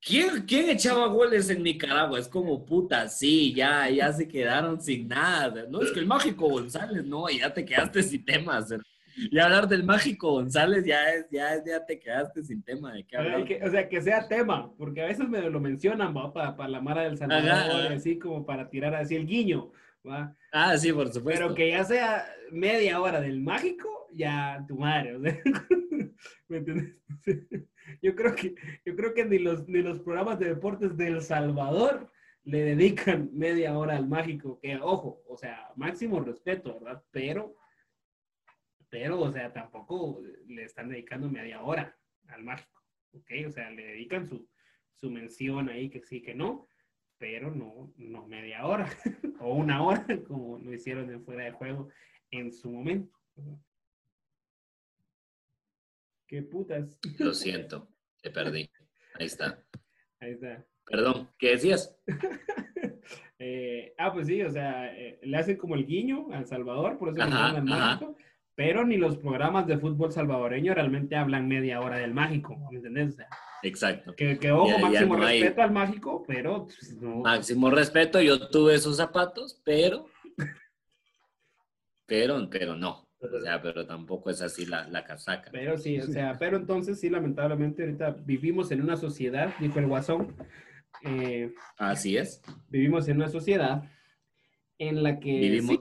[0.00, 2.20] ¿Quién, ¿Quién, echaba goles en Nicaragua?
[2.20, 5.66] Es como puta, sí, ya, ya se quedaron sin nada.
[5.68, 8.72] No, es que el mágico González, no, ya te quedaste sin temas.
[9.30, 13.16] Y hablar del mágico González ya es, ya, ya te quedaste sin tema de qué
[13.16, 13.42] hablar.
[13.42, 17.02] o sea, que sea tema, porque a veces me lo mencionan, Para, para la Mara
[17.02, 19.72] del Salvador, así como para tirar así el guiño.
[20.08, 20.34] ¿va?
[20.52, 21.42] Ah, sí, por supuesto.
[21.42, 25.42] Pero que ya sea media hora del mágico, ya tu madre, o sea,
[26.48, 26.94] ¿me entiendes?
[28.02, 28.54] Yo creo que,
[28.84, 32.12] yo creo que ni los, ni los programas de deportes de El Salvador
[32.44, 37.02] le dedican media hora al mágico, que ojo, o sea, máximo respeto, ¿verdad?
[37.10, 37.56] Pero,
[38.90, 41.96] pero, o sea, tampoco le están dedicando media hora
[42.28, 42.82] al mágico,
[43.12, 43.30] ¿ok?
[43.46, 44.48] O sea, le dedican su,
[44.94, 46.68] su mención ahí que sí, que no,
[47.18, 48.88] pero no, no media hora
[49.40, 51.88] o una hora como lo hicieron en fuera de juego
[52.30, 53.18] en su momento.
[56.26, 56.98] ¿Qué putas?
[57.18, 57.88] Lo siento,
[58.20, 58.70] te perdí.
[59.14, 59.62] Ahí está.
[60.20, 60.66] Ahí está.
[60.84, 61.96] Perdón, ¿qué decías?
[63.38, 67.10] Eh, ah, pues sí, o sea, eh, le hacen como el guiño al Salvador, por
[67.10, 68.16] eso le llaman México,
[68.58, 73.16] pero ni los programas de fútbol salvadoreño realmente hablan media hora del mágico, ¿me entendés?
[73.62, 74.16] Exacto.
[74.16, 79.60] Que, que ojo, máximo respeto al mágico, pero pues, Máximo respeto, yo tuve esos zapatos,
[79.64, 80.06] pero...
[82.04, 83.08] pero, pero no.
[83.20, 85.52] O sea, pero tampoco es así la, la, casaca.
[85.52, 89.86] Pero sí, o sea, pero entonces sí, lamentablemente ahorita vivimos en una sociedad, dijo el
[89.86, 90.34] Guasón.
[91.04, 92.42] Eh, así es.
[92.68, 93.84] Vivimos en una sociedad
[94.78, 95.30] en la que...
[95.38, 95.78] Vivimos,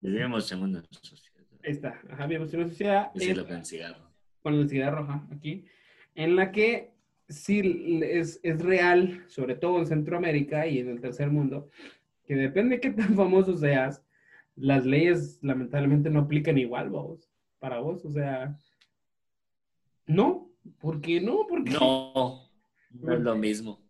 [0.00, 1.23] vivimos en una sociedad.
[1.64, 3.10] Ahí está, ajá, vivimos en una sociedad...
[3.14, 4.10] Y lo con cigarro.
[4.42, 5.64] Con el cigarro, ajá, aquí.
[6.14, 6.92] En la que
[7.28, 11.70] sí es, es real, sobre todo en Centroamérica y en el tercer mundo,
[12.26, 14.02] que depende de qué tan famoso seas,
[14.56, 18.58] las leyes lamentablemente no aplican igual, vos, para vos, o sea,
[20.06, 21.46] no, ¿por qué no?
[21.48, 22.50] Porque no,
[22.90, 23.82] no es lo mismo.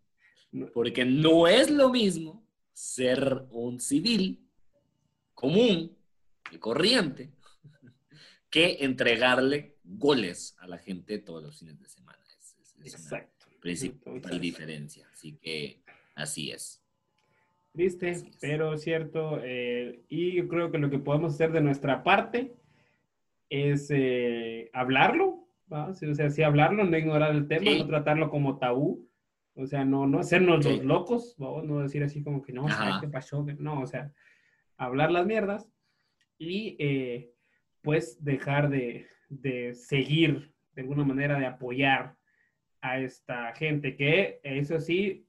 [0.73, 4.47] Porque no es lo mismo ser un civil
[5.33, 5.97] común
[6.51, 7.34] y corriente
[8.55, 12.17] que entregarle goles a la gente todos los fines de semana.
[12.81, 13.47] Exacto.
[13.59, 15.09] principal diferencia.
[15.11, 15.81] Así que
[16.15, 16.81] así es.
[17.73, 19.41] Triste, pero cierto.
[19.43, 22.55] Eh, y yo creo que lo que podemos hacer de nuestra parte
[23.49, 29.05] es eh, hablarlo, o sea, sí hablarlo, no ignorar el tema, no tratarlo como tabú.
[29.55, 32.67] O sea, no, no hacernos los locos, no decir así como que no,
[33.01, 33.45] ¿qué pasó?
[33.57, 34.13] No, o sea,
[34.77, 35.69] hablar las mierdas
[36.37, 37.34] y eh,
[37.85, 42.17] pues dejar de, de seguir de alguna manera de apoyar
[42.81, 45.25] a esta gente, que eso sí,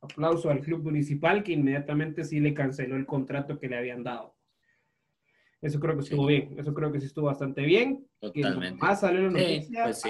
[0.00, 4.36] aplauso al club municipal que inmediatamente sí le canceló el contrato que le habían dado.
[5.62, 8.04] Eso creo que estuvo bien, eso creo que sí estuvo bastante bien.
[8.20, 8.80] Totalmente.
[8.80, 10.04] más salió la noticia, pues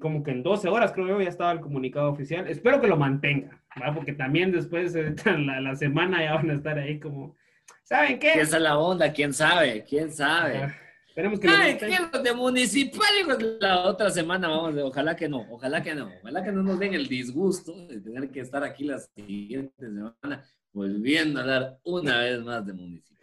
[0.00, 2.46] como que en 12 horas creo yo ya estaba el comunicado oficial.
[2.46, 3.62] Espero que lo mantenga,
[3.94, 5.14] porque también después de
[5.46, 7.36] la, la, semana ya van a estar ahí como,
[7.82, 8.40] ¿saben qué?
[8.40, 9.12] Esa es la onda?
[9.12, 9.84] ¿Quién sabe?
[9.84, 10.74] ¿Quién sabe?
[11.08, 15.94] Esperemos que Ay, qué de municipal, la otra semana vamos, ojalá que no, ojalá que
[15.94, 19.74] no, ojalá que no nos den el disgusto de tener que estar aquí la siguiente
[19.78, 20.44] semana
[20.74, 23.16] volviendo a dar una vez más de municipal.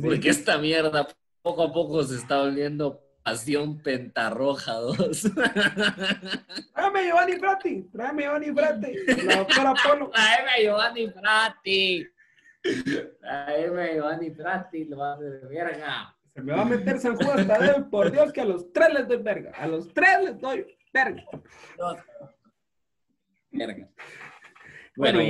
[0.00, 1.08] Porque esta mierda
[1.42, 5.22] poco a poco se está volviendo pasión pentarroja 2.
[6.74, 8.92] Tráeme Giovanni Prati, tráeme Giovanni Prati,
[9.24, 10.10] la doctora Polo.
[10.10, 12.06] Tráeme Giovanni Prati.
[13.20, 16.16] Tráeme Giovanni Prati, lo va a hacer de verga.
[16.34, 19.08] Se me va a meter San Juan Tadeo, por Dios que a los tres les
[19.08, 19.52] doy verga.
[19.56, 21.24] A los tres les doy verga.
[23.50, 23.88] Verga.
[24.94, 25.20] Bueno,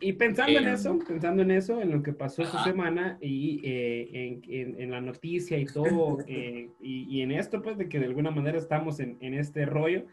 [0.00, 3.60] y, pensando en eh, eso, pensando en eso, en lo que pasó esta semana y
[3.64, 8.30] eh, en, la noticia y todo, eh, y, en esto, pues, de que de alguna
[8.30, 10.06] manera estamos en, este rollo,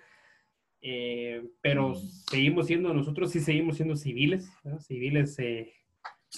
[1.61, 4.49] pero seguimos siendo, nosotros sí seguimos siendo civiles,
[4.80, 5.38] civiles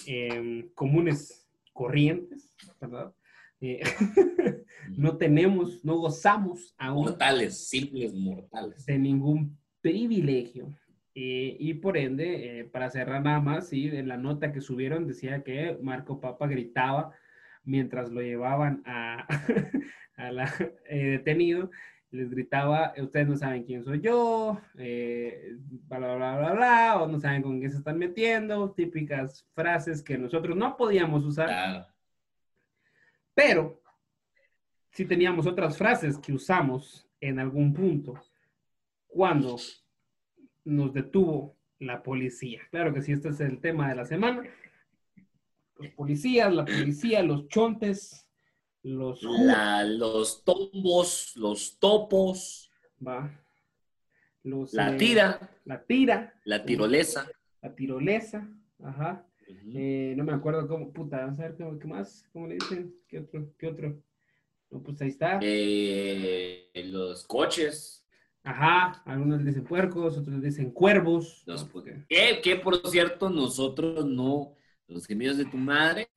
[0.06, 3.14] em, comunes, corrientes, ¿verdad?
[3.60, 3.80] Eh,
[4.96, 7.04] no tenemos, no gozamos aún.
[7.04, 8.86] Mortales, simples mortales.
[8.86, 10.68] De ningún privilegio.
[11.14, 15.06] Eh, y por ende, eh, para cerrar nada más, sí, en la nota que subieron
[15.06, 17.12] decía que Marco Papa gritaba
[17.64, 19.26] mientras lo llevaban a,
[20.16, 20.52] a la
[20.88, 21.70] detenido,
[22.10, 27.20] les gritaba, ustedes no saben quién soy yo, bla, bla, bla, bla, bla, o no
[27.20, 31.46] saben con qué se están metiendo, típicas frases que nosotros no podíamos usar.
[31.46, 31.86] Claro
[33.40, 33.80] pero
[34.90, 38.22] si teníamos otras frases que usamos en algún punto
[39.06, 39.56] cuando
[40.64, 42.60] nos detuvo la policía.
[42.70, 44.42] Claro que sí, este es el tema de la semana.
[45.78, 48.19] Los policías, la policía, los chontes,
[48.82, 49.22] los...
[49.22, 52.70] los tombos, los topos.
[53.06, 53.30] Va.
[54.42, 55.50] la eh, tira.
[55.64, 56.34] La tira.
[56.44, 57.30] La tirolesa.
[57.62, 58.48] La tirolesa.
[58.82, 59.26] Ajá.
[59.74, 63.18] Eh, no me acuerdo cómo, puta, vamos a ver qué más, cómo le dicen, qué
[63.18, 64.02] otro, qué otro.
[64.70, 65.40] No, pues ahí está.
[65.42, 68.06] Eh, los coches.
[68.42, 71.42] Ajá, algunos dicen puercos, otros dicen cuervos.
[71.46, 71.68] Los,
[72.08, 74.54] que, que, por cierto, nosotros no,
[74.86, 76.08] los gemidos de tu madre,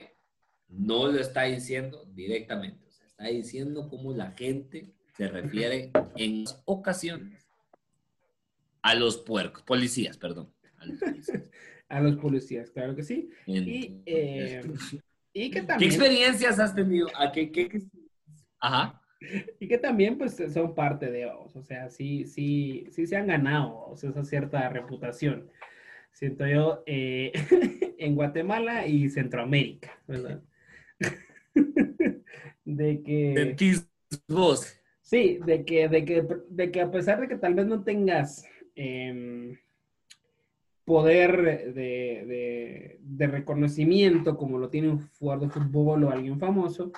[0.78, 2.86] no lo está diciendo directamente.
[2.88, 7.48] O sea, está diciendo cómo la gente se refiere en ocasiones
[8.82, 10.54] a los puercos, policías, perdón.
[10.78, 11.44] A los policías.
[11.90, 13.30] a los policías, claro que sí.
[13.46, 14.62] Y, eh,
[15.32, 15.90] y, que también...
[15.90, 17.08] ¿Qué experiencias has tenido?
[17.16, 17.82] ¿A qué, qué,
[18.60, 19.02] Ajá.
[19.60, 23.86] Y que también pues son parte de, o sea, sí, sí, sí se han ganado
[23.86, 25.50] o sea, esa cierta reputación,
[26.12, 27.32] siento yo, eh,
[28.00, 30.42] en Guatemala y Centroamérica, ¿verdad?
[32.66, 33.56] de que...
[34.28, 34.80] vos?
[35.02, 38.46] Sí, de que, de, que, de que a pesar de que tal vez no tengas...
[38.76, 39.58] Eh,
[40.86, 46.92] poder de, reconocimiento como lo tiene un jugador de fútbol o alguien famoso,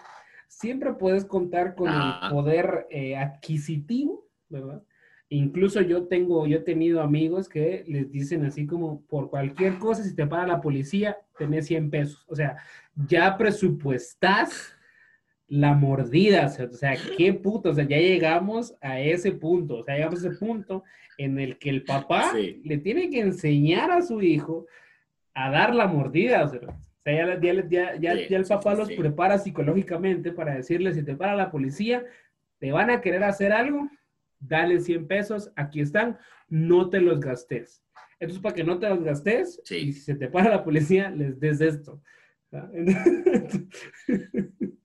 [0.47, 2.29] siempre puedes contar con el Ah.
[2.31, 4.83] poder eh, adquisitivo, ¿verdad?
[5.29, 10.03] Incluso yo tengo, yo he tenido amigos que les dicen así como, por cualquier cosa,
[10.03, 12.23] si te para la policía, tenés 100 pesos.
[12.27, 12.57] O sea,
[13.07, 14.73] ya presupuestás
[15.47, 19.95] la mordida, o sea, qué puto, o sea, ya llegamos a ese punto, o sea,
[19.95, 20.83] llegamos a ese punto
[21.19, 22.61] en el que el papá Sí.
[22.63, 24.65] le tiene que enseñar a su hijo
[25.35, 26.61] a dar la mordida, o sea,
[27.05, 31.03] ya, ya- ya- ya- Sí, ya el papá sí, los prepara psicológicamente para decirle, si
[31.03, 32.03] te para la policía,
[32.59, 33.87] te van a querer hacer algo,
[34.47, 36.17] dale 100 pesos, aquí están,
[36.49, 37.83] no te los gastes.
[38.19, 39.75] Entonces, para que no te los gastes, Sí.
[39.77, 42.01] y si se te para la policía, les des esto.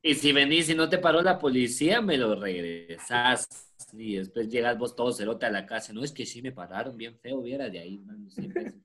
[0.02, 3.46] Y si venís y no te paró la policía, me lo regresas.
[3.92, 5.92] Y después llegas vos todo cerote a la casa.
[5.92, 7.98] No, es que sí me pararon bien feo, viera de ahí.
[7.98, 8.26] man.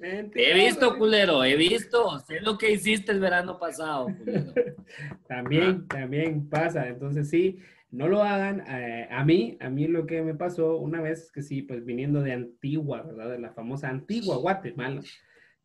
[0.00, 2.18] He visto, culero, he visto.
[2.20, 4.52] Sé lo que hiciste el verano pasado, culero.
[5.28, 6.88] También, también pasa.
[6.88, 7.58] Entonces, sí,
[7.94, 8.64] no lo hagan.
[8.68, 11.84] Eh, a mí, a mí lo que me pasó una vez es que sí, pues
[11.84, 13.30] viniendo de Antigua, ¿verdad?
[13.30, 15.00] De la famosa Antigua, Guatemala,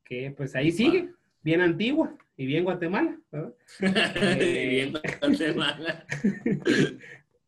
[0.03, 1.09] que pues ahí sigue,
[1.41, 3.53] bien Antigua y bien Guatemala, ¿verdad?
[4.39, 6.05] Eh, Bien, Guatemala.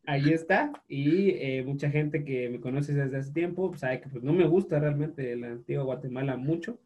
[0.04, 0.72] Ahí está.
[0.88, 4.46] Y eh, mucha gente que me conoce desde hace tiempo sabe que pues no me
[4.46, 6.80] gusta realmente la Antigua Guatemala mucho.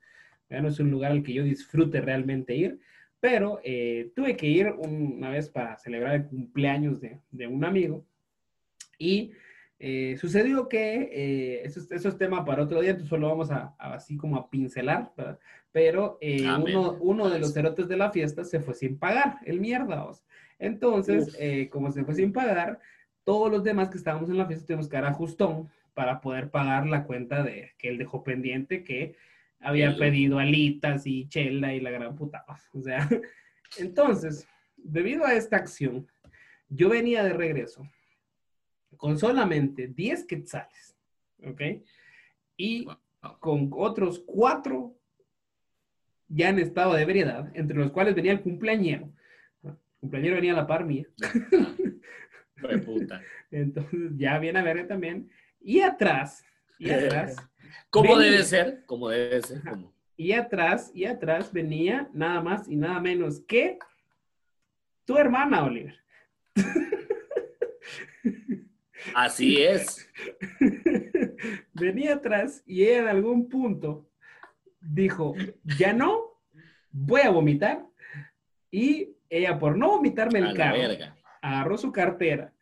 [0.51, 2.79] Ya no es un lugar al que yo disfrute realmente ir.
[3.21, 8.05] Pero eh, tuve que ir una vez para celebrar el cumpleaños de, de un amigo.
[8.99, 9.33] Y
[9.79, 13.51] eh, sucedió que, eh, eso, es- eso es tema para otro día, entonces solo vamos
[13.51, 15.39] a, a así como a pincelar, ¿verdad?
[15.73, 16.75] Pero eh, Amén.
[16.77, 20.07] uno, uno de los cerotes de la fiesta se fue sin pagar, el mierda.
[20.59, 21.37] Entonces,
[21.71, 22.81] como se fue sin pagar,
[23.25, 26.87] todos los demás que estábamos en la fiesta tuvimos que dar ajustón para poder pagar
[26.87, 29.17] la cuenta de que él dejó pendiente que
[29.61, 32.45] había El- pedido alitas y chela y la gran puta.
[32.73, 33.09] O sea,
[33.79, 34.47] entonces,
[34.77, 36.07] debido a esta acción,
[36.69, 37.89] yo venía de regreso
[38.97, 40.97] con solamente 10 quetzales,
[41.45, 41.61] ¿ok?
[42.57, 42.87] Y
[43.41, 44.97] con otros cuatro
[46.29, 49.13] ya en estado de ebriedad, entre los cuales venía el cumpleañero.
[49.63, 51.07] El cumpleañero venía a la par mía.
[52.85, 53.21] Puta.
[53.51, 55.29] Entonces, ya viene a ver también.
[55.61, 56.45] Y atrás,
[56.79, 57.37] y atrás,
[57.91, 58.85] ¿Cómo debe ser?
[58.87, 59.63] ¿Cómo debe ser?
[59.63, 59.97] ¿Cómo?
[60.17, 63.79] y atrás, y atrás venía nada más y nada menos que
[65.05, 65.95] tu hermana, Oliver.
[69.15, 70.11] Así es.
[71.75, 74.09] venía atrás y ella en algún punto
[74.81, 75.35] dijo,
[75.79, 76.41] ya no,
[76.91, 77.87] voy a vomitar.
[78.71, 81.17] Y ella, por no vomitarme el carro, verga.
[81.41, 82.53] agarró su cartera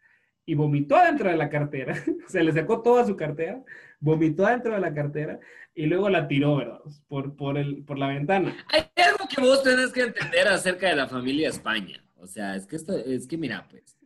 [0.44, 1.94] y vomitó adentro de la cartera.
[2.28, 3.62] Se le sacó toda su cartera,
[4.04, 5.40] vomitó adentro de la cartera
[5.74, 6.80] y luego la tiró, ¿verdad?
[7.08, 8.54] Por, por, el, por la ventana.
[8.68, 12.04] Hay algo que vos tenés que entender acerca de la familia España.
[12.16, 13.96] O sea, es que esto, es que mira, pues.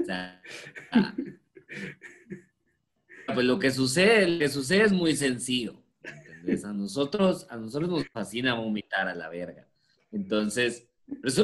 [0.00, 0.42] O sea,
[0.90, 1.14] ah,
[3.32, 5.80] pues lo que sucede, lo que sucede es muy sencillo.
[6.02, 6.64] ¿entendés?
[6.64, 9.66] A nosotros, a nosotros nos fascina vomitar a la verga.
[10.10, 10.88] Entonces,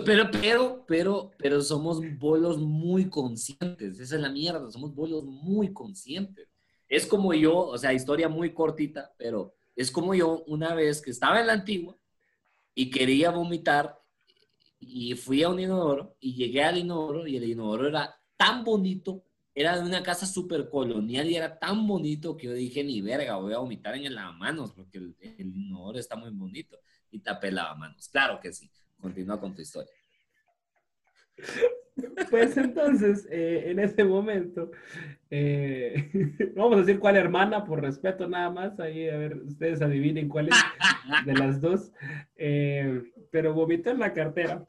[0.05, 4.00] pero, pero, pero, pero somos bolos muy conscientes.
[4.00, 4.70] Esa es la mierda.
[4.70, 6.51] Somos bolos muy conscientes.
[6.93, 11.11] Es como yo, o sea, historia muy cortita, pero es como yo una vez que
[11.11, 11.97] estaba en la antigua
[12.74, 13.99] y quería vomitar
[14.78, 19.24] y fui a un inodoro y llegué al inodoro y el inodoro era tan bonito,
[19.55, 23.36] era de una casa súper colonial y era tan bonito que yo dije, ni verga,
[23.36, 26.78] voy a vomitar en el lavamanos porque el, el inodoro está muy bonito
[27.11, 28.07] y tapé el lavamanos.
[28.11, 28.70] Claro que sí.
[29.01, 29.90] Continúa con tu historia.
[32.30, 34.70] Pues entonces, eh, en ese momento,
[35.30, 36.11] eh,
[36.57, 40.49] vamos a decir cuál hermana, por respeto nada más, ahí a ver, ustedes adivinen cuál
[40.49, 40.57] es
[41.26, 41.93] de las dos,
[42.37, 44.64] Eh, pero vomitó en la cartera,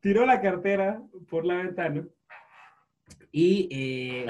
[0.00, 2.06] tiró la cartera por la ventana
[3.32, 4.24] y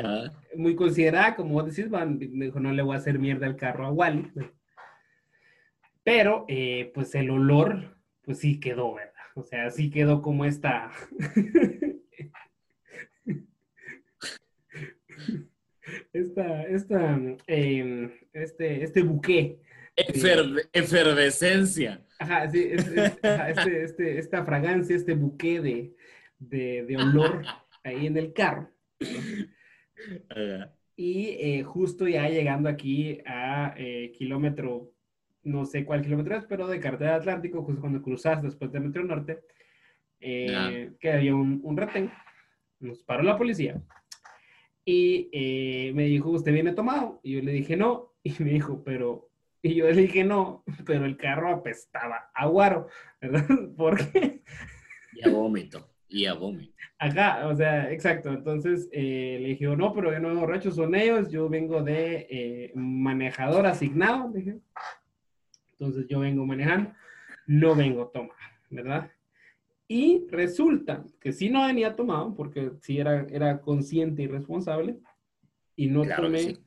[0.56, 3.86] muy considerada, como vos decís, van, dijo, no le voy a hacer mierda al carro
[3.86, 4.30] a Wally.
[6.02, 6.46] Pero,
[6.94, 9.09] pues el olor, pues sí quedó, ¿verdad?
[9.34, 10.90] O sea, sí quedó como esta...
[16.12, 19.60] esta, esta, eh, este, este buque.
[19.96, 22.04] Efer- efervescencia.
[22.18, 25.94] Ajá, sí, es- es- ajá, este, este, esta fragancia, este buque de,
[26.38, 27.42] de, de olor
[27.84, 28.70] ahí en el carro.
[30.28, 30.74] Ajá.
[30.96, 34.92] Y eh, justo ya llegando aquí a eh, kilómetro,
[35.42, 39.04] no sé cuál kilómetro es, pero de carretera Atlántico, justo cuando cruzas después de Metro
[39.04, 39.40] Norte,
[40.20, 42.10] eh, que había un, un retén,
[42.78, 43.80] nos paró la policía
[44.84, 47.20] y eh, me dijo, ¿usted viene tomado?
[47.22, 49.30] Y yo le dije, no, y me dijo, pero,
[49.62, 52.88] y yo le dije, no, pero el carro apestaba a guaro,
[53.20, 53.46] ¿verdad?
[53.76, 54.42] Porque
[55.14, 55.90] Ya vómito.
[56.12, 56.74] Y a Bomi.
[56.98, 58.30] Acá, o sea, exacto.
[58.30, 62.72] Entonces eh, le dije, no, pero yo no borrachos son ellos, yo vengo de eh,
[62.74, 64.28] manejador asignado.
[64.32, 64.58] Dije.
[65.80, 66.92] Entonces yo vengo manejando,
[67.46, 68.36] no vengo tomar,
[68.68, 69.10] ¿verdad?
[69.88, 74.98] Y resulta que sí no venía tomado, porque sí era, era consciente y responsable,
[75.76, 76.58] y no tomé,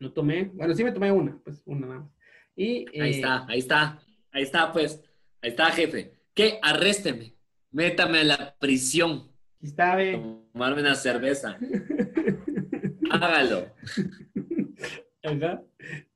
[0.00, 2.10] no tomé, bueno, sí me tomé una, pues una nada más.
[2.56, 4.02] Y, ahí eh, está, ahí está,
[4.32, 5.00] ahí está, pues,
[5.40, 6.14] ahí está, jefe.
[6.34, 6.58] ¿Qué?
[6.62, 7.32] Arrésteme,
[7.70, 9.30] métame a la prisión.
[9.58, 10.20] Aquí está, ve.
[10.52, 11.56] Tomarme una cerveza.
[13.08, 13.72] Hágalo.
[15.26, 15.62] Ajá.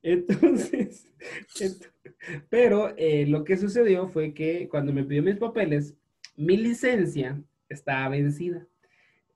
[0.03, 1.13] Entonces,
[2.49, 5.97] pero eh, lo que sucedió fue que cuando me pidió mis papeles,
[6.37, 8.67] mi licencia estaba vencida.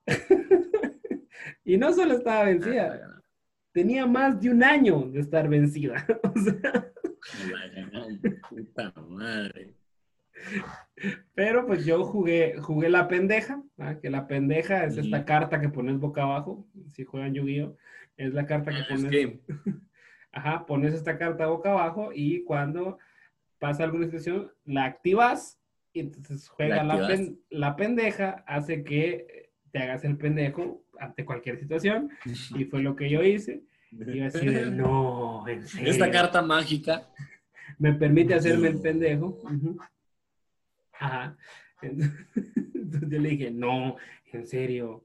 [1.65, 3.21] y no solo estaba vencida,
[3.71, 6.05] tenía más de un año de estar vencida.
[6.23, 6.91] o sea,
[8.49, 9.73] puta madre.
[11.33, 13.63] Pero pues yo jugué, jugué la pendeja,
[14.01, 17.75] que la pendeja es esta carta que pones boca abajo, si juegan Yu-Gi-Oh!
[18.17, 19.11] Es la carta que Ah, pones.
[20.31, 22.97] Ajá, pones esta carta boca abajo y cuando
[23.59, 25.59] pasa alguna situación, la activas
[25.93, 31.23] y entonces juega La la, pen- la pendeja, hace que te hagas el pendejo ante
[31.25, 32.09] cualquier situación
[32.55, 33.63] y fue lo que yo hice.
[33.91, 35.89] Y yo así de, no, en serio.
[35.91, 37.09] Esta carta mágica.
[37.79, 39.41] me permite hacerme el pendejo.
[40.99, 41.37] Ajá.
[41.81, 43.95] Entonces yo le dije, no,
[44.33, 45.04] en serio.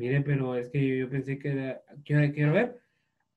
[0.00, 2.80] Mire, pero es que yo, yo pensé que era, quiero, quiero ver.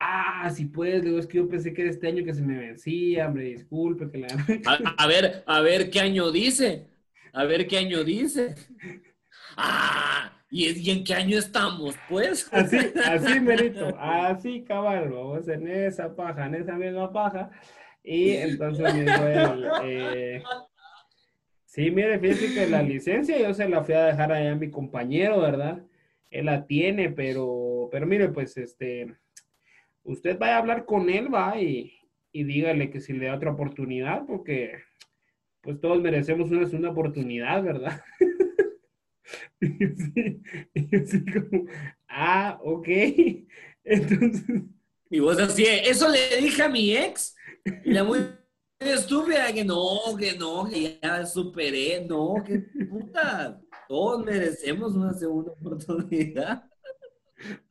[0.00, 2.58] Ah, si puedes, luego es que yo pensé que era este año que se me
[2.58, 4.28] vencía, hombre, disculpe que la...
[4.64, 6.86] A, a ver, a ver qué año dice.
[7.34, 8.54] A ver qué año dice.
[9.58, 12.48] Ah, ¿y, es- y en qué año estamos, pues?
[12.52, 17.50] Así, así, merito, así, cabal, vamos en esa paja, en esa misma paja.
[18.02, 20.42] Y entonces me dijo él, eh,
[21.66, 24.70] sí, mire, fíjese que la licencia yo se la fui a dejar allá a mi
[24.70, 25.82] compañero, ¿verdad?
[26.34, 29.14] Él la tiene, pero, pero mire, pues, este,
[30.02, 31.92] usted vaya a hablar con él, va, y,
[32.32, 34.72] y dígale que si le da otra oportunidad, porque,
[35.62, 38.00] pues, todos merecemos una segunda oportunidad, ¿verdad?
[39.60, 41.66] Y así- como,
[42.08, 42.88] ah, ok.
[43.84, 44.44] Entonces,
[45.10, 47.34] Y vos así, eso le dije a mi ex.
[47.84, 48.18] La muy
[48.80, 52.04] estúpida que no, que no, que ya superé.
[52.06, 52.58] No, que
[52.90, 53.60] puta.
[53.94, 56.64] Todos merecemos una segunda oportunidad.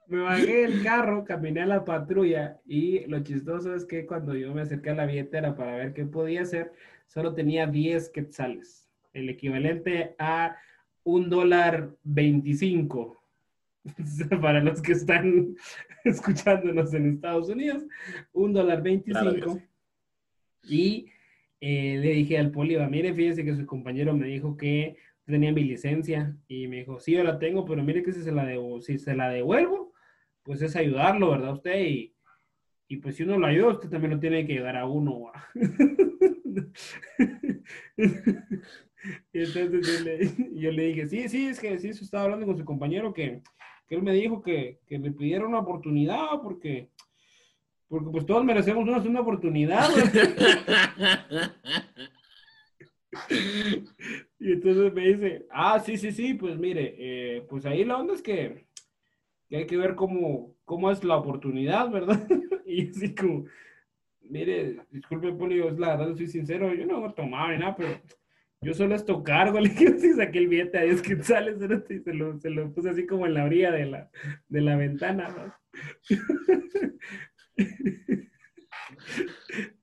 [0.08, 4.54] me bajé del carro, caminé a la patrulla y lo chistoso es que cuando yo
[4.54, 6.72] me acerqué a la billetera para ver qué podía hacer,
[7.08, 10.56] solo tenía 10 quetzales, el equivalente a
[11.04, 13.02] un dólar 25.
[13.84, 15.58] O sea, Para los que están
[16.06, 17.84] escuchándonos en Estados Unidos,
[18.32, 19.20] un dólar 25.
[19.20, 19.62] Claro
[20.64, 21.08] Y
[21.60, 24.96] eh, le dije al poli, va, mire, fíjese que su compañero me dijo que
[25.26, 28.32] tenía mi licencia y me dijo, sí, yo la tengo, pero mire que si se
[28.32, 29.94] la, devu- si se la devuelvo,
[30.44, 31.54] pues es ayudarlo, ¿verdad?
[31.54, 32.16] Usted y,
[32.88, 35.22] y pues si uno lo ayuda, usted también lo tiene que ayudar a uno.
[35.22, 35.32] ¿va?".
[39.34, 42.66] y entonces yo le, dije, sí, sí, es que sí, eso estaba hablando con su
[42.66, 43.42] compañero que,
[43.88, 46.90] que él me dijo que, que le pidiera una oportunidad porque,
[47.88, 49.88] porque pues todos merecemos una segunda oportunidad.
[53.14, 53.28] ¿verdad?".
[54.40, 58.14] Y entonces me dice, ah, sí, sí, sí, pues mire, eh, pues ahí la onda
[58.14, 58.68] es que,
[59.48, 62.28] que hay que ver cómo, cómo es la oportunidad, ¿verdad?
[62.66, 63.46] Y así como,
[64.22, 68.02] mire, disculpe, Poli, es la verdad, soy sincero, yo no he tomado ni nada, pero
[68.62, 71.58] yo solo esto cargo, le dije, así saqué el billete a 10 quetzales,
[71.90, 74.10] y se lo, se lo puse así como en la orilla de la,
[74.48, 75.54] de la ventana, ¿no?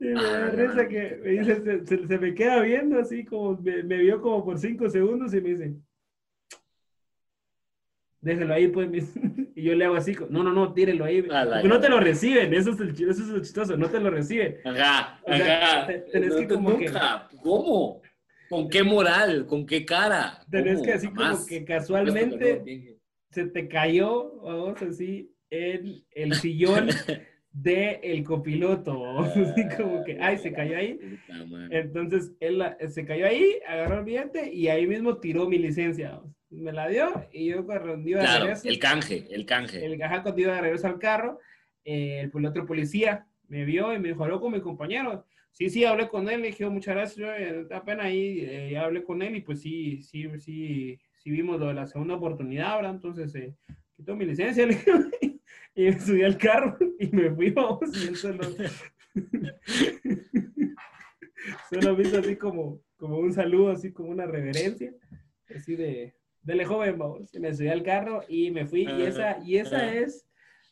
[0.01, 3.57] Y me da risa que me dice, se, se- se me queda viendo así como,
[3.61, 5.75] me, me vio como por cinco segundos y me dice,
[8.21, 8.89] déjelo ahí, pues,
[9.55, 12.53] y yo le hago así, no, no, no, tírelo ahí, porque no te lo reciben,
[12.55, 14.57] eso es, el, eso es chistoso, no te lo reciben.
[14.65, 15.87] Ajá, O sea, ajá.
[15.87, 16.91] te- tenés que como que-.
[17.43, 18.03] ¿Cómo?
[18.49, 19.47] ¿Con qué moral?
[19.47, 20.45] ¿Con qué cara?
[20.51, 22.65] Tenés que así como que casualmente
[23.31, 26.89] se te cayó, vamos así, en el sillón
[27.53, 30.99] del el copiloto, así como que, ay, se cayó ahí.
[31.71, 36.21] Entonces él se cayó ahí, agarró el billete y ahí mismo tiró mi licencia.
[36.51, 39.85] Me la dio y yo iba de Claro, regreso, el canje, el canje.
[39.85, 41.39] el caja cuando iba de regreso al carro,
[41.85, 45.27] eh, el, el otro policía me vio y me dijo, habló con mi compañero.
[45.53, 48.41] Sí, sí, hablé con él, le dije, "Oh, muchas gracias, yo, eh, da pena ahí,
[48.49, 52.15] eh, hablé con él y pues sí, sí, sí, sí vimos lo de la segunda
[52.15, 52.93] oportunidad, ¿verdad?
[52.95, 53.55] Entonces, eh,
[53.97, 55.39] quitó mi licencia, le dije,
[55.75, 58.43] y me subí al carro y me fui, vamos, y él solo,
[61.71, 64.93] solo me hizo así como, como un saludo, así como una reverencia,
[65.55, 67.33] así de, dele joven, vamos.
[67.35, 68.83] Me subí al carro y me fui.
[68.83, 70.27] Y esa, y esa es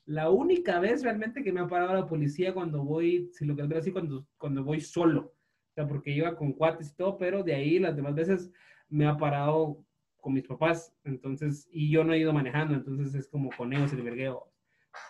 [0.04, 3.62] la única vez realmente que me ha parado la policía cuando voy, si lo que
[3.76, 5.34] así, cuando, cuando voy solo.
[5.70, 8.50] O sea, porque iba con cuates y todo, pero de ahí las demás veces
[8.88, 9.84] me ha parado
[10.16, 10.92] con mis papás.
[11.04, 14.50] Entonces, y yo no he ido manejando, entonces es como con ellos el vergueo.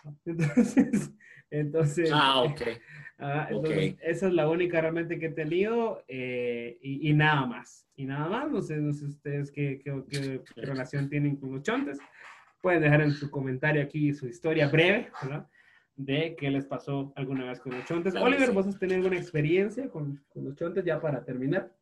[0.25, 1.11] Entonces,
[1.51, 2.09] entonces.
[2.13, 2.61] Ah, ok.
[3.21, 3.49] Ah,
[4.01, 7.85] esa es la única realmente que he tenido eh, y, nada más.
[7.97, 11.61] Y nada más, no sé, no sé ustedes qué, qué, qué, relación tienen con los
[11.61, 11.99] chontes.
[12.61, 15.49] Pueden dejar en su comentario aquí su historia breve, ¿verdad?
[15.97, 18.15] De qué les pasó alguna vez con los chontes.
[18.15, 21.73] Oliver, ¿vos has tenido alguna experiencia con, con los chontes ya para terminar?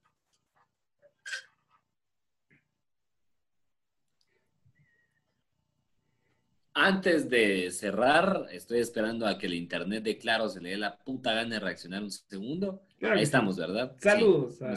[6.79, 10.95] Antes de cerrar, estoy esperando a que el internet de Claro se le dé la
[10.95, 12.83] puta gana de reaccionar un segundo.
[13.01, 13.95] Ahí estamos, ¿verdad?
[13.99, 14.73] Saludos a,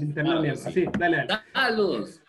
[0.00, 0.56] internet.
[0.56, 0.86] sí.
[0.98, 2.22] dale, Saludos.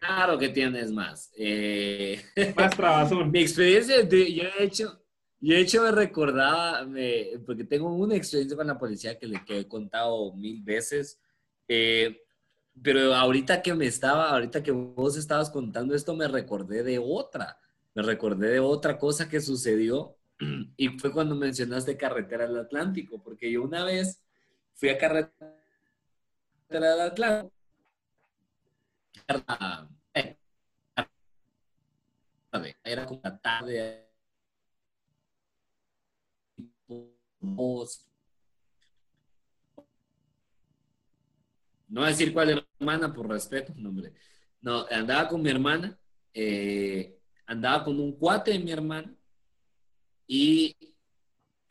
[0.00, 1.30] Claro que tienes más.
[1.36, 2.18] Eh,
[2.56, 3.30] más trabazón.
[3.30, 5.02] Mi experiencia, yo he hecho,
[5.38, 6.88] yo he hecho me recordaba,
[7.44, 11.20] porque tengo una experiencia con la policía que le que he contado mil veces.
[11.68, 12.22] Eh,
[12.82, 17.58] pero ahorita que me estaba, ahorita que vos estabas contando esto, me recordé de otra
[17.96, 20.18] me recordé de otra cosa que sucedió
[20.76, 24.22] y fue cuando mencionaste carretera del Atlántico, porque yo una vez
[24.74, 25.56] fui a carretera
[26.68, 27.56] del Atlántico.
[32.84, 34.06] Era como la tarde.
[41.88, 44.12] No voy a decir cuál hermana por respeto, no, hombre.
[44.60, 45.98] No, andaba con mi hermana.
[46.34, 47.15] Eh,
[47.46, 49.14] andaba con un cuate de mi hermana
[50.26, 50.76] y...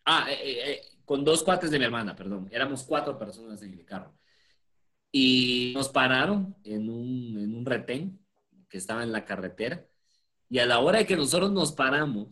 [0.06, 2.50] Ah, eh, eh, eh, con dos cuates de mi hermana, perdón.
[2.52, 4.18] Éramos cuatro personas en el carro.
[5.12, 8.20] Y nos pararon en un, en un retén
[8.68, 9.86] que estaba en la carretera.
[10.50, 12.30] Y a la hora de que nosotros nos paramos,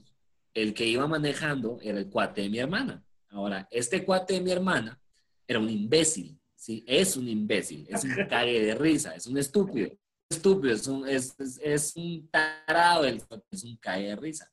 [0.54, 3.04] el que iba manejando era el cuate de mi hermana.
[3.30, 5.00] Ahora, este cuate de mi hermana
[5.48, 6.84] era un imbécil, ¿sí?
[6.88, 9.90] Es un imbécil, es un cague de risa, es un estúpido
[10.36, 14.52] estúpido, es un, es, un tarado, es un cae de risa.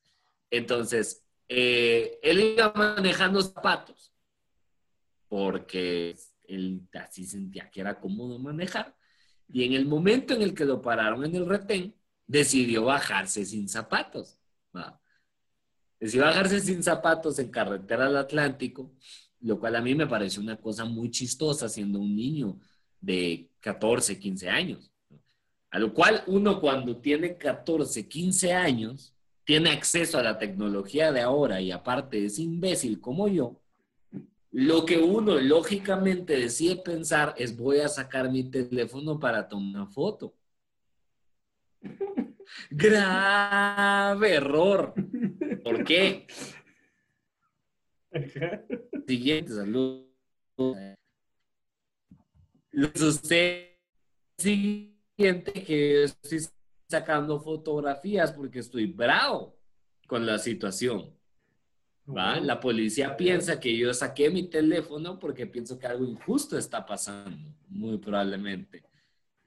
[0.51, 4.13] Entonces, eh, él iba manejando zapatos
[5.29, 6.17] porque
[6.49, 8.97] él así sentía que era cómodo manejar.
[9.49, 11.95] Y en el momento en el que lo pararon en el retén,
[12.27, 14.39] decidió bajarse sin zapatos.
[16.01, 18.93] Decidió bajarse sin zapatos en carretera al Atlántico,
[19.41, 22.59] lo cual a mí me pareció una cosa muy chistosa siendo un niño
[23.01, 24.90] de 14, 15 años.
[25.71, 29.15] A lo cual uno cuando tiene 14, 15 años,
[29.45, 33.61] tiene acceso a la tecnología de ahora y aparte es imbécil como yo,
[34.53, 39.87] lo que uno lógicamente decide pensar es voy a sacar mi teléfono para tomar una
[39.87, 40.35] foto.
[42.71, 44.93] Grave error.
[45.63, 46.27] ¿Por qué?
[49.07, 50.09] Siguiente saludo.
[52.73, 53.71] Usted
[55.21, 56.41] que estoy
[56.89, 59.57] sacando fotografías porque estoy bravo
[60.07, 61.15] con la situación.
[62.07, 62.41] ¿va?
[62.41, 67.55] La policía piensa que yo saqué mi teléfono porque pienso que algo injusto está pasando,
[67.69, 68.83] muy probablemente.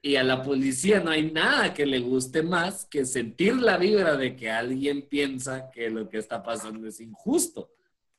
[0.00, 4.16] Y a la policía no hay nada que le guste más que sentir la vibra
[4.16, 7.70] de que alguien piensa que lo que está pasando es injusto.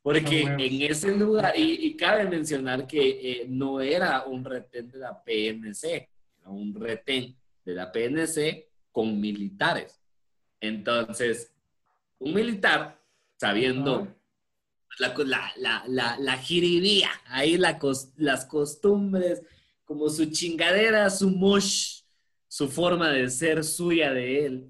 [0.02, 5.24] Porque en ese lugar, y, cabe mencionar que eh, no era un retén de la
[5.24, 7.36] PNC, era un retén
[7.66, 10.00] de la PNC con militares.
[10.62, 11.52] Entonces,
[12.20, 13.00] un militar,
[13.38, 14.08] sabiendo
[15.00, 15.14] la,
[15.58, 19.42] la, la, la, jiribía, ahí las costumbres,
[19.84, 22.04] como su chingadera, su mosh,
[22.48, 24.70] su forma de ser suya de él,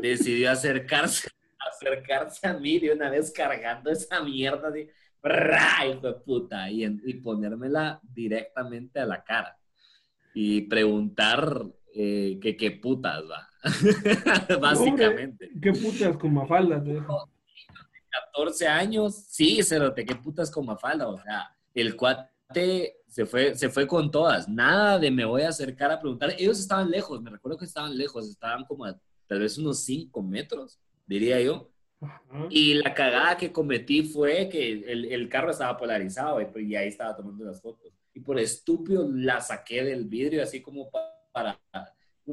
[0.00, 1.28] decidió acercarse,
[1.58, 4.92] acercarse a mí de una vez cargando esa mierda de
[5.88, 6.70] hijo de puta!
[6.70, 9.58] Y, y ponérmela directamente a la cara.
[10.34, 11.64] Y preguntar
[11.96, 13.48] eh, que qué putas, va.
[14.60, 15.48] Básicamente.
[15.62, 16.82] ¿Qué putas con Mafalda?
[18.32, 21.08] 14 años, sí, Cerote, qué putas con Mafalda.
[21.08, 24.48] O sea, el cuate se fue, se fue con todas.
[24.48, 26.34] Nada de me voy a acercar a preguntar.
[26.36, 28.98] Ellos estaban lejos, me recuerdo que estaban lejos, estaban como a
[29.28, 31.70] tal vez unos 5 metros, diría yo.
[32.50, 36.88] Y la cagada que cometí fue que el, el carro estaba polarizado y, y, ahí
[36.88, 37.92] estaba tomando las fotos.
[38.12, 41.60] Y por estúpido la saqué del vidrio así como para para,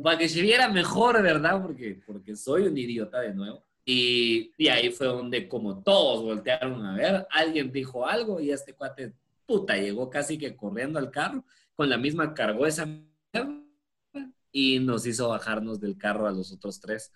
[0.04, 1.60] para que se viera mejor, ¿verdad?
[1.62, 3.66] Porque, porque soy un idiota de nuevo.
[3.84, 8.74] Y, y, ahí fue donde como todos voltearon a ver, alguien dijo algo y este
[8.74, 9.14] cuate,
[9.48, 11.44] puta, llegó casi que corriendo al carro,
[11.76, 12.88] con la misma cargó esa
[14.52, 17.12] y nos hizo bajarnos del carro a los otros tres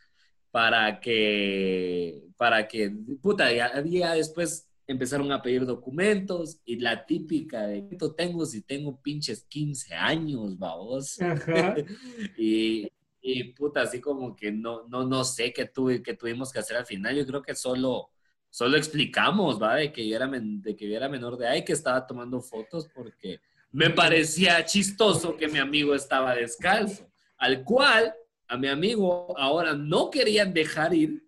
[0.49, 2.89] para que, para que,
[3.21, 8.61] puta, ya, ya después empezaron a pedir documentos y la típica de ¿qué tengo si
[8.61, 11.17] tengo pinches 15 años, babos?
[12.37, 12.87] y,
[13.21, 16.77] y puta, así como que no, no, no sé qué, tuve, qué tuvimos que hacer
[16.77, 17.15] al final.
[17.15, 18.09] Yo creo que solo,
[18.49, 19.75] solo explicamos, ¿va?
[19.75, 22.39] De que, yo era de que yo era menor de edad y que estaba tomando
[22.41, 23.39] fotos porque
[23.71, 28.13] me parecía chistoso que mi amigo estaba descalzo, al cual
[28.47, 31.25] a mi amigo ahora no querían dejar ir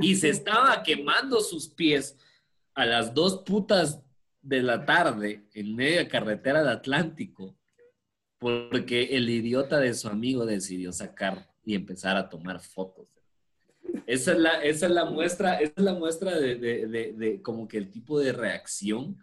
[0.00, 2.16] y se estaba quemando sus pies
[2.80, 4.02] a las dos putas
[4.42, 7.56] de la tarde en media carretera del Atlántico
[8.40, 13.06] porque el idiota de su amigo decidió sacar y empezar a tomar fotos.
[14.06, 17.68] Esa es la, esa es la muestra, esa es la muestra de, de, de, como
[17.68, 19.18] que el tipo de reacción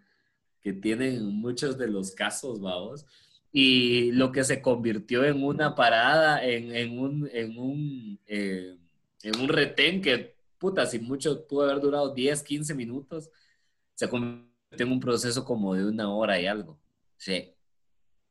[0.62, 3.06] que tienen muchos de los casos, vamos.
[3.52, 8.78] Y lo que se convirtió en una parada, en, en un, en un, eh,
[9.24, 13.32] en un retén que, puta, si mucho pudo haber durado 10, 15 minutos,
[13.98, 16.80] se convirtió en un proceso como de una hora y algo.
[17.18, 17.52] Sí.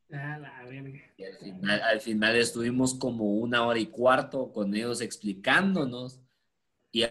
[0.09, 6.21] al, final, estuvimos como una hora y cuarto con ellos explicándonos
[6.93, 7.05] y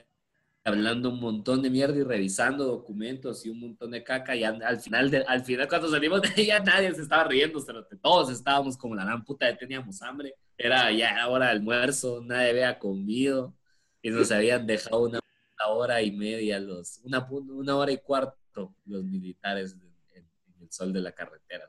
[0.64, 4.80] hablando un montón de mierda y revisando documentos y un montón de caca y al
[4.80, 7.64] final, de, al final cuando salimos de ella nadie se estaba riendo,
[8.02, 12.52] todos estábamos como la gran puta, ya teníamos hambre, era ya hora de almuerzo, nadie
[12.52, 13.54] había comido
[14.02, 15.20] y nos habían dejado una,
[15.68, 19.78] hora y media, los, una, una hora y cuarto los militares
[20.14, 20.26] en,
[20.62, 21.66] el sol de la carretera.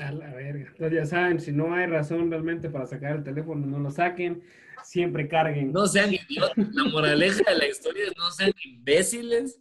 [0.00, 0.70] A la verga.
[0.70, 4.42] Entonces ya saben, si no hay razón realmente para sacar el teléfono, no lo saquen,
[4.82, 5.72] siempre carguen.
[5.72, 6.56] No sean idiotas.
[6.72, 9.60] La moraleja de la historia es no sean imbéciles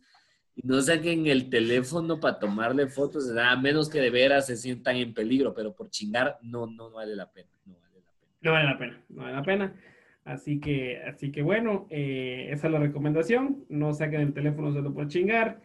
[0.56, 4.95] y no saquen el teléfono para tomarle fotos, a menos que de veras se sientan
[4.98, 7.49] en peligro, pero por chingar no, no, vale la pena.
[7.65, 8.38] No vale la pena.
[8.41, 9.92] No vale la pena, no vale la pena.
[10.25, 13.65] Así que, así que bueno, eh, esa es la recomendación.
[13.69, 15.61] No saquen el teléfono solo por chingar.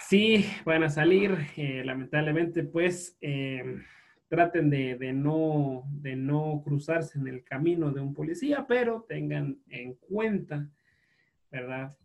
[0.00, 3.82] Sí, van a salir, eh, lamentablemente, pues eh,
[4.28, 9.94] traten de, no, de no cruzarse en el camino de un policía, pero tengan en
[9.94, 10.68] cuenta,
[11.50, 11.96] ¿verdad?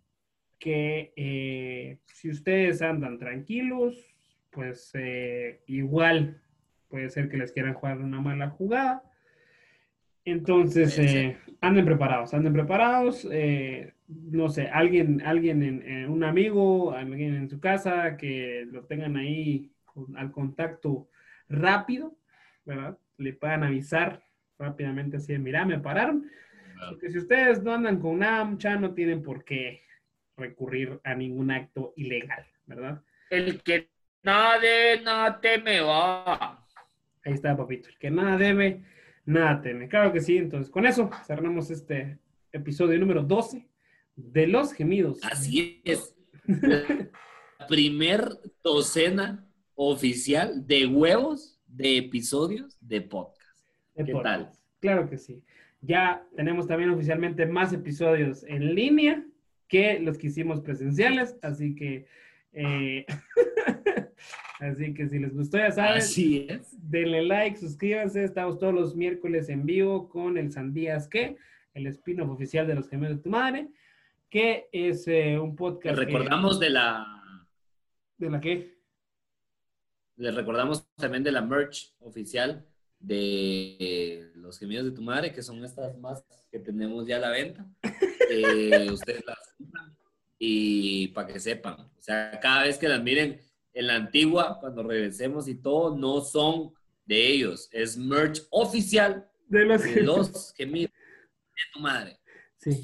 [0.60, 4.16] Que si ustedes andan tranquilos,
[4.52, 4.94] pues
[5.66, 6.40] igual
[6.88, 9.11] puede ser que les quieran jugar una mala jugada.
[10.26, 13.28] Entonces, anden preparados, anden preparados
[14.12, 19.72] no sé, alguien, alguien en, un amigo, alguien en su casa, que lo tengan ahí
[20.16, 21.10] al contacto
[21.48, 22.18] rápido,
[22.66, 22.98] ¿verdad?
[23.18, 24.24] Le puedan avisar
[24.58, 26.30] rápidamente así de, mira, me pararon.
[26.90, 29.82] Porque si ustedes no andan con nada, ya no tienen por qué
[30.36, 33.02] recurrir a ningún acto ilegal, ¿verdad?
[33.30, 33.90] El que
[34.24, 36.66] nada debe, nada teme, va.
[37.24, 37.90] Ahí está, papito.
[37.90, 38.82] El que nada debe,
[39.32, 39.88] nada teme.
[39.88, 40.38] Claro que sí.
[40.38, 42.20] Entonces, con eso cerramos este
[42.52, 43.68] episodio número 12
[44.16, 45.20] de los gemidos.
[45.24, 46.16] Así es.
[46.46, 46.84] La
[47.68, 48.30] primer
[48.64, 53.60] docena oficial de huevos de episodios de podcast.
[53.96, 54.52] ¿Qué tal?
[54.80, 55.44] Claro que sí.
[55.82, 59.26] Ya tenemos también oficialmente más episodios en línea
[59.68, 62.06] que los que hicimos presenciales, así que
[62.54, 63.06] eh,
[64.60, 66.76] así que si les gustó ya saben, así es.
[66.90, 71.38] denle like, suscríbanse, estamos todos los miércoles en vivo con el Sandías que,
[71.74, 73.70] el spin-off oficial de los gemelos de tu madre
[74.32, 75.98] que es eh, un podcast.
[75.98, 77.06] recordamos de la.
[78.18, 78.80] ¿De la qué?
[80.16, 82.66] Les recordamos también de la merch oficial
[83.00, 87.30] de los gemidos de tu madre, que son estas más que tenemos ya a la
[87.30, 87.68] venta.
[88.34, 89.94] Eh, ustedes las compran
[90.40, 93.42] y para que sepan, o sea, cada vez que las miren
[93.74, 96.74] en la antigua, cuando regresemos y todo, no son
[97.06, 102.20] de ellos, es merch oficial de los, de los gemidos de tu madre.
[102.58, 102.84] Sí.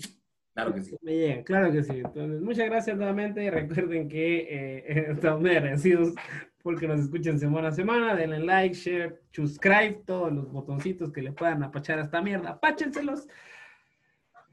[0.54, 0.98] Claro que sí.
[1.04, 1.94] Me llega, claro que sí.
[1.94, 6.16] Entonces, muchas gracias nuevamente y recuerden que eh, estamos muy agradecidos
[6.64, 8.16] porque nos escuchen semana a semana.
[8.16, 12.50] Denle like, share, subscribe, todos los botoncitos que le puedan apachar a esta mierda.
[12.50, 13.28] Apáchenselos.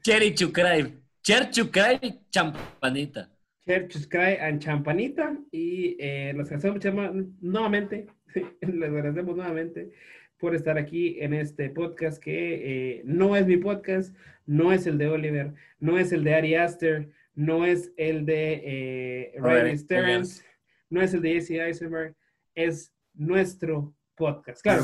[0.03, 0.95] Cherry subscribe.
[1.23, 3.34] Cher subscribe, champanita.
[3.65, 5.37] Cher subscribe and champanita.
[5.51, 7.11] Y eh, los agradecemos
[7.41, 8.07] nuevamente.
[8.61, 9.91] les agradecemos nuevamente
[10.37, 14.13] por estar aquí en este podcast que eh, no es mi podcast
[14.45, 18.61] no es el de Oliver, no es el de Ari Aster, no es el de
[18.63, 20.43] eh, Riley Stearns,
[20.89, 22.15] no es el de Jesse Eisenberg,
[22.53, 24.61] es nuestro podcast.
[24.61, 24.83] Claro.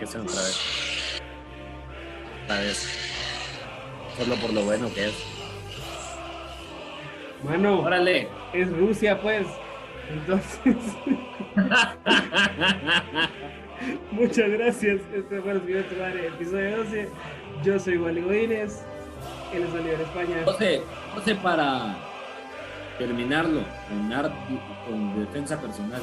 [0.00, 1.20] Que sea otra vez.
[2.44, 2.88] Otra vez.
[4.18, 5.14] Solo por lo bueno que es.
[7.44, 8.28] Mano, Órale.
[8.52, 9.46] es Rusia, pues.
[10.10, 10.76] Entonces,
[14.10, 15.00] muchas gracias.
[15.14, 17.08] Este fue el episodio 12.
[17.62, 18.82] Yo soy Wally Godínez.
[19.54, 20.36] Él es Oliver España.
[20.44, 20.82] José,
[21.14, 21.96] José, para
[22.98, 24.34] terminarlo con, arte,
[24.86, 26.02] con defensa personal.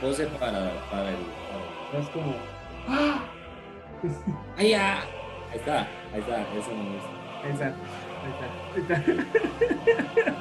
[0.00, 1.45] José para, para el.
[1.92, 2.34] Es como.
[4.56, 5.00] ¡Ay, ya!
[5.50, 5.80] Ahí está,
[6.12, 7.52] ahí está, eso no es.
[7.52, 7.78] Exacto.
[8.24, 8.94] Ahí está.
[8.96, 10.32] Ahí está.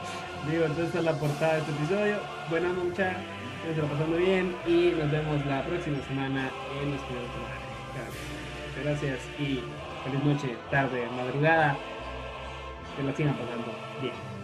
[0.49, 2.17] Digo, entonces esta es la portada de este episodio.
[2.49, 3.13] Buena mucha.
[3.67, 4.55] Nos lo pasando bien.
[4.65, 6.49] Y nos vemos la próxima semana
[6.81, 7.01] en los.
[7.01, 8.11] Claro.
[8.83, 9.61] Gracias y
[10.03, 11.75] feliz noche, tarde, madrugada.
[12.95, 14.34] Que la sigan pasando bien.